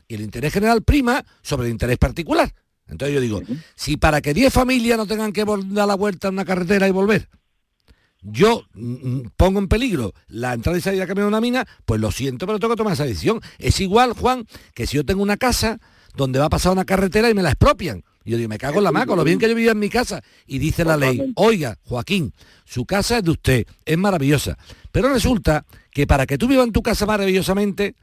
[0.06, 2.52] Y el interés general prima sobre el interés particular.
[2.86, 3.42] Entonces yo digo,
[3.74, 6.90] si para que 10 familias no tengan que dar la vuelta a una carretera y
[6.90, 7.28] volver,
[8.22, 12.00] yo mm, pongo en peligro la entrada y salida de camión de una mina, pues
[12.00, 13.40] lo siento, pero tengo que tomar esa decisión.
[13.58, 15.78] Es igual, Juan, que si yo tengo una casa
[16.14, 18.04] donde va a pasar una carretera y me la expropian.
[18.28, 19.88] Y yo digo, me cago en la maca, lo bien que yo vivía en mi
[19.88, 20.22] casa.
[20.46, 22.34] Y dice la ley, oiga, Joaquín,
[22.66, 24.58] su casa es de usted, es maravillosa.
[24.92, 27.94] Pero resulta que para que tú vivas en tu casa maravillosamente,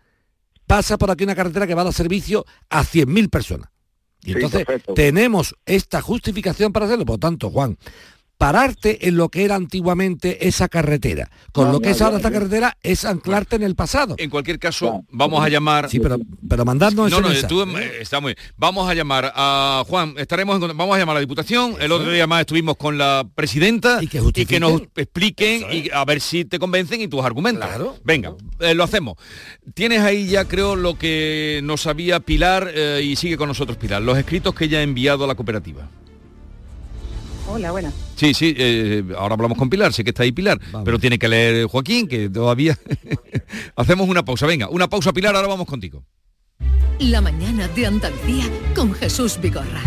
[0.65, 3.69] pasa por aquí una carretera que va a dar servicio a 100.000 personas.
[4.23, 4.65] Y entonces
[4.95, 7.05] tenemos esta justificación para hacerlo.
[7.05, 7.77] Por lo tanto, Juan,
[8.37, 12.29] pararte en lo que era antiguamente esa carretera, con No, lo que es ahora esta
[12.29, 12.33] ya.
[12.33, 14.15] carretera, es anclarte en el pasado.
[14.17, 15.89] En cualquier caso, vamos a llamar...
[15.89, 16.17] Sí, pero,
[16.47, 18.47] pero mandarnos No, no, tú, eh, está muy bien.
[18.57, 22.11] Vamos a llamar a Juan, estaremos en vamos a llamar a la Diputación, el otro
[22.11, 24.61] día más estuvimos con la presidenta y que, justifiquen.
[24.61, 27.69] nos expliquen y a ver si te convencen y tus argumentos.
[28.03, 29.15] Venga, eh, lo hacemos.
[29.73, 34.01] Tienes ahí ya creo lo que nos sabía Pilar eh, y sigue con nosotros Pilar,
[34.01, 35.89] los escritos que ella ha enviado a la cooperativa.
[37.47, 37.93] Hola, buenas.
[38.15, 41.27] Sí, sí, eh, ahora hablamos con Pilar, sé que está ahí Pilar, pero tiene que
[41.27, 42.77] leer Joaquín, que todavía...
[43.75, 46.03] Hacemos una pausa, venga, una pausa Pilar, ahora vamos contigo.
[46.99, 49.81] La mañana de Andalucía con Jesús Vigorra.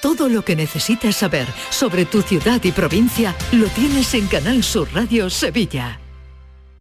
[0.00, 4.88] Todo lo que necesitas saber sobre tu ciudad y provincia lo tienes en Canal Sur
[4.92, 6.01] Radio Sevilla.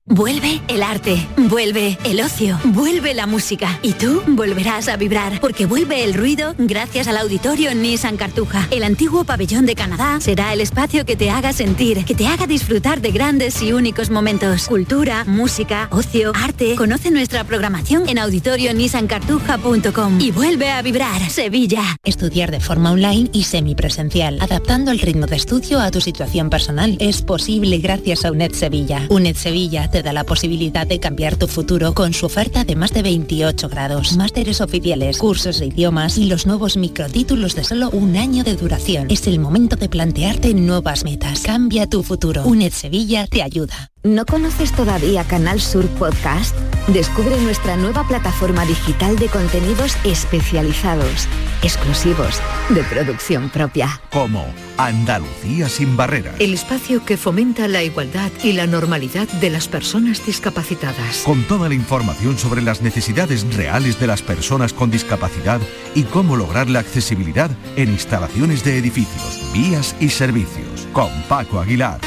[0.07, 5.67] Vuelve el arte, vuelve el ocio, vuelve la música y tú volverás a vibrar porque
[5.67, 8.67] vuelve el ruido gracias al auditorio Nissan Cartuja.
[8.71, 12.47] El antiguo pabellón de Canadá será el espacio que te haga sentir, que te haga
[12.47, 14.67] disfrutar de grandes y únicos momentos.
[14.67, 16.73] Cultura, música, ocio, arte.
[16.75, 21.83] Conoce nuestra programación en auditorionissancartuja.com y vuelve a vibrar Sevilla.
[22.03, 26.97] Estudiar de forma online y semipresencial, adaptando el ritmo de estudio a tu situación personal,
[26.99, 29.05] es posible gracias a UNED Sevilla.
[29.09, 32.93] UNED Sevilla te da la posibilidad de cambiar tu futuro con su oferta de más
[32.93, 38.15] de 28 grados, másteres oficiales, cursos de idiomas y los nuevos microtítulos de solo un
[38.15, 39.07] año de duración.
[39.09, 41.41] Es el momento de plantearte nuevas metas.
[41.41, 42.43] Cambia tu futuro.
[42.45, 43.90] UNED Sevilla te ayuda.
[44.03, 46.55] ¿No conoces todavía Canal Sur Podcast?
[46.87, 51.27] Descubre nuestra nueva plataforma digital de contenidos especializados,
[51.61, 54.01] exclusivos, de producción propia.
[54.09, 54.43] Como
[54.77, 56.33] Andalucía sin barreras.
[56.39, 61.21] El espacio que fomenta la igualdad y la normalidad de las personas discapacitadas.
[61.23, 65.61] Con toda la información sobre las necesidades reales de las personas con discapacidad
[65.93, 70.87] y cómo lograr la accesibilidad en instalaciones de edificios, vías y servicios.
[70.91, 71.99] Con Paco Aguilar.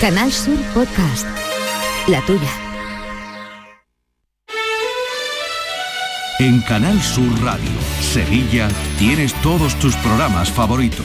[0.00, 1.26] Canal Sur Podcast.
[2.08, 2.50] La tuya.
[6.38, 7.70] En Canal Sur Radio,
[8.00, 11.04] Sevilla, tienes todos tus programas favoritos.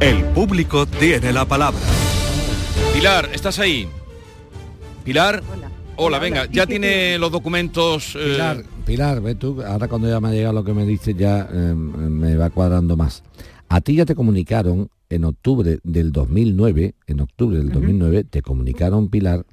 [0.00, 1.80] El público tiene la palabra.
[2.94, 3.88] Pilar, ¿estás ahí?
[5.04, 5.42] Pilar.
[5.96, 8.16] Hola, venga, ya tiene los documentos.
[8.16, 11.48] eh, Pilar, ve tú, ahora cuando ya me ha llegado lo que me dice ya
[11.52, 13.22] eh, me va cuadrando más.
[13.68, 19.08] A ti ya te comunicaron en octubre del 2009, en octubre del 2009, te comunicaron,
[19.08, 19.46] Pilar,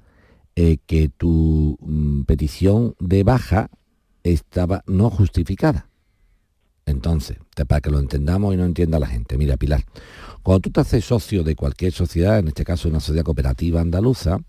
[0.56, 3.70] eh, que tu mm, petición de baja
[4.24, 5.90] estaba no justificada.
[6.86, 9.86] Entonces, para que lo entendamos y no entienda la gente, mira, Pilar,
[10.42, 14.40] cuando tú te haces socio de cualquier sociedad, en este caso una sociedad cooperativa andaluza,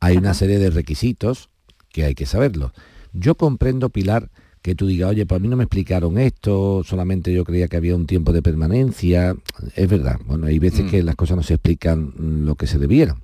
[0.00, 1.48] hay una serie de requisitos
[1.88, 2.72] que hay que saberlo.
[3.12, 4.30] Yo comprendo, Pilar,
[4.62, 7.76] que tú digas, oye, pues a mí no me explicaron esto, solamente yo creía que
[7.76, 9.36] había un tiempo de permanencia.
[9.76, 10.88] Es verdad, bueno, hay veces Mm.
[10.90, 12.12] que las cosas no se explican
[12.44, 13.18] lo que se debieran.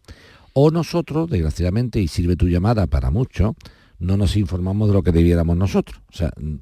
[0.53, 3.57] O nosotros, desgraciadamente, y sirve tu llamada para mucho,
[4.05, 6.01] no nos informamos de lo que debiéramos nosotros.
[6.13, 6.55] O sea, mm,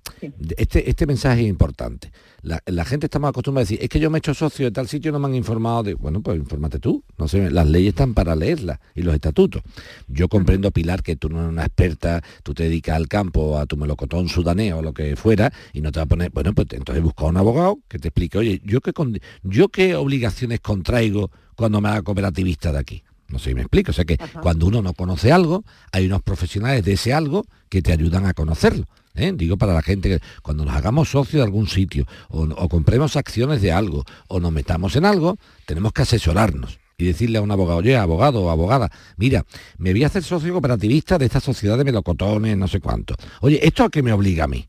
[0.56, 2.12] este, este mensaje es importante.
[2.42, 4.64] La, la gente está más acostumbrada a decir, es que yo me he hecho socio
[4.66, 5.94] de tal sitio y no me han informado de...
[5.94, 7.04] Bueno, pues infórmate tú.
[7.18, 9.62] No sé, las leyes están para leerlas y los estatutos.
[10.08, 13.66] Yo comprendo, Pilar, que tú no eres una experta, tú te dedicas al campo, a
[13.66, 16.30] tu melocotón sudanés o lo que fuera, y no te va a poner...
[16.30, 19.94] Bueno, pues entonces busca un abogado que te explique, oye, ¿yo qué, con- yo qué
[19.94, 23.02] obligaciones contraigo cuando me haga cooperativista de aquí?
[23.32, 23.90] No sé si me explico.
[23.90, 27.82] O sea que cuando uno no conoce algo, hay unos profesionales de ese algo que
[27.82, 28.86] te ayudan a conocerlo.
[29.14, 29.32] ¿eh?
[29.34, 33.16] Digo para la gente que cuando nos hagamos socios de algún sitio o, o compremos
[33.16, 37.50] acciones de algo o nos metamos en algo, tenemos que asesorarnos y decirle a un
[37.50, 39.44] abogado, oye, abogado o abogada, mira,
[39.78, 43.14] me voy a hacer socio cooperativista de esta sociedad de melocotones, no sé cuánto.
[43.40, 44.66] Oye, ¿esto a qué me obliga a mí?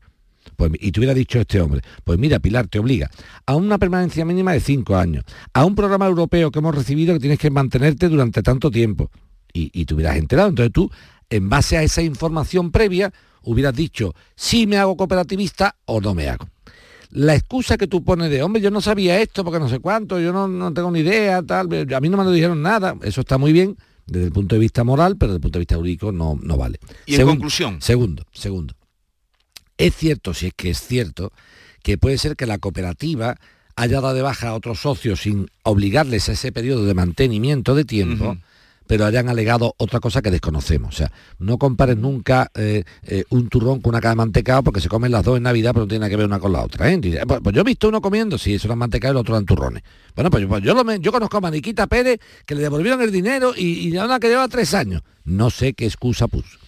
[0.56, 3.10] Pues, y te hubiera dicho este hombre, pues mira, Pilar, te obliga
[3.46, 7.20] a una permanencia mínima de cinco años, a un programa europeo que hemos recibido que
[7.20, 9.10] tienes que mantenerte durante tanto tiempo.
[9.52, 10.48] Y, y te hubieras enterado.
[10.48, 10.90] Entonces tú,
[11.30, 16.28] en base a esa información previa, hubieras dicho, si me hago cooperativista o no me
[16.28, 16.48] hago.
[17.10, 20.18] La excusa que tú pones de, hombre, yo no sabía esto porque no sé cuánto,
[20.18, 23.20] yo no, no tengo ni idea, tal, a mí no me lo dijeron nada, eso
[23.20, 23.76] está muy bien
[24.06, 26.56] desde el punto de vista moral, pero desde el punto de vista jurídico no, no
[26.56, 26.78] vale.
[27.06, 27.80] Y en conclusión.
[27.80, 28.74] Segundo, segundo.
[29.78, 31.32] Es cierto, si es que es cierto,
[31.82, 33.36] que puede ser que la cooperativa
[33.76, 37.84] haya dado de baja a otros socios sin obligarles a ese periodo de mantenimiento de
[37.84, 38.36] tiempo,
[38.86, 40.94] pero hayan alegado otra cosa que desconocemos.
[40.94, 44.80] O sea, no compares nunca eh, eh, un turrón con una caja de mantecado porque
[44.80, 46.62] se comen las dos en Navidad, pero no tiene nada que ver una con la
[46.62, 46.90] otra.
[46.92, 46.98] ¿eh?
[46.98, 49.34] Dice, pues, pues yo he visto uno comiendo, sí, eso era mantecado y el otro
[49.34, 49.82] eran turrones.
[50.14, 53.10] Bueno, pues, pues yo, lo me- yo conozco a Maniquita Pérez que le devolvieron el
[53.10, 55.02] dinero y, y ya una que lleva tres años.
[55.24, 56.58] No sé qué excusa puso.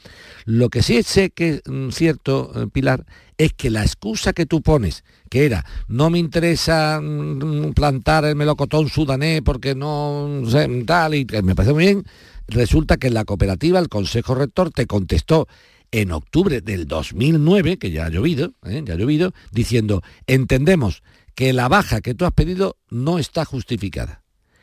[0.46, 3.04] Lo que sí sé que es mm, cierto, eh, Pilar,
[3.36, 8.36] es que la excusa que tú pones, que era, no me interesa mm, plantar el
[8.36, 12.04] melocotón sudanés porque no sé, tal, y que me parece muy bien,
[12.46, 15.48] resulta que en la cooperativa el Consejo Rector te contestó
[15.90, 18.84] en octubre del 2009, que ya ha llovido, ¿eh?
[18.86, 21.02] ya ha llovido, diciendo, entendemos
[21.34, 24.22] que la baja que tú has pedido no está justificada.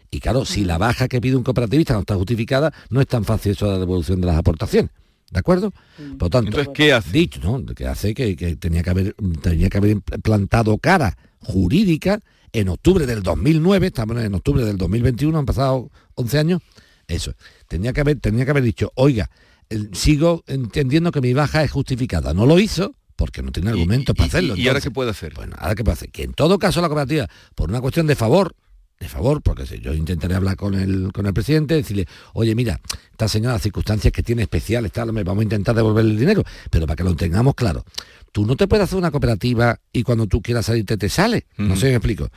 [0.09, 3.25] Y claro, si la baja que pide un cooperativista no está justificada, no es tan
[3.25, 4.91] fácil eso de la devolución de las aportaciones.
[5.33, 5.71] ¿De acuerdo?
[5.71, 7.11] Por lo tanto, Entonces, ¿qué hace?
[7.11, 7.65] Dicho, ¿no?
[7.73, 12.19] Que hace que, que tenía que haber tenía que haber plantado cara jurídica
[12.51, 16.61] en octubre del 2009, estamos en octubre del 2021, han pasado 11 años,
[17.07, 17.33] eso.
[17.67, 19.29] Tenía que haber tenía que haber dicho, "Oiga,
[19.69, 24.15] el- sigo entendiendo que mi baja es justificada." No lo hizo porque no tiene argumentos
[24.15, 24.55] para hacerlo.
[24.55, 25.33] ¿Y ahora qué puede hacer?
[25.33, 26.11] Bueno, ahora qué puede hacer?
[26.11, 28.55] Que en todo caso la cooperativa, por una cuestión de favor,
[29.03, 32.79] de favor, porque yo intentaré hablar con el, con el presidente, decirle, oye, mira,
[33.11, 36.43] esta señora, las circunstancias que tiene especiales, tal, hombre, vamos a intentar devolverle el dinero,
[36.69, 37.83] pero para que lo tengamos claro,
[38.31, 41.45] tú no te puedes hacer una cooperativa y cuando tú quieras salirte te sale.
[41.57, 42.29] No sé si me explico.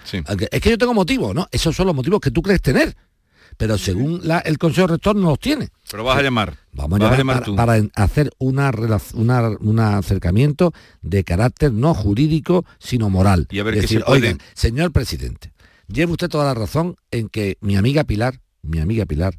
[0.50, 1.48] Es que yo tengo motivos, ¿no?
[1.50, 2.94] Esos son los motivos que tú crees tener.
[3.58, 5.68] Pero según la- el Consejo Rector no los tiene.
[5.90, 6.58] Pero vas a llamar.
[6.72, 8.70] Vamos a a llamar para, para hacer una,
[9.14, 13.46] una- un acercamiento de carácter no jurídico, sino moral.
[13.50, 15.52] Y a ver qué Decir, se puede- "Oigan, señor presidente,
[15.88, 19.38] lleva usted toda la razón en que mi amiga Pilar, mi amiga Pilar,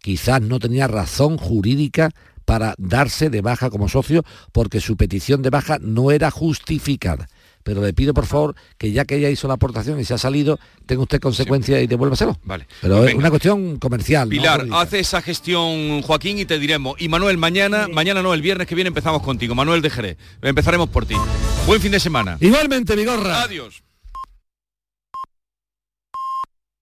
[0.00, 2.10] quizás no tenía razón jurídica
[2.44, 7.28] para darse de baja como socio porque su petición de baja no era justificada.
[7.62, 10.18] Pero le pido por favor que ya que ella hizo la aportación y se ha
[10.18, 12.36] salido, tenga usted consecuencias y devuélvaselo.
[12.42, 12.66] Vale.
[12.80, 14.28] Pero Pues es una cuestión comercial.
[14.28, 17.00] Pilar, hace esa gestión, Joaquín, y te diremos.
[17.00, 19.54] Y Manuel, mañana, mañana no, el viernes que viene empezamos contigo.
[19.54, 20.18] Manuel de Jerez.
[20.42, 21.14] Empezaremos por ti.
[21.66, 22.36] Buen fin de semana.
[22.40, 23.42] Igualmente, Vigorra.
[23.42, 23.84] Adiós.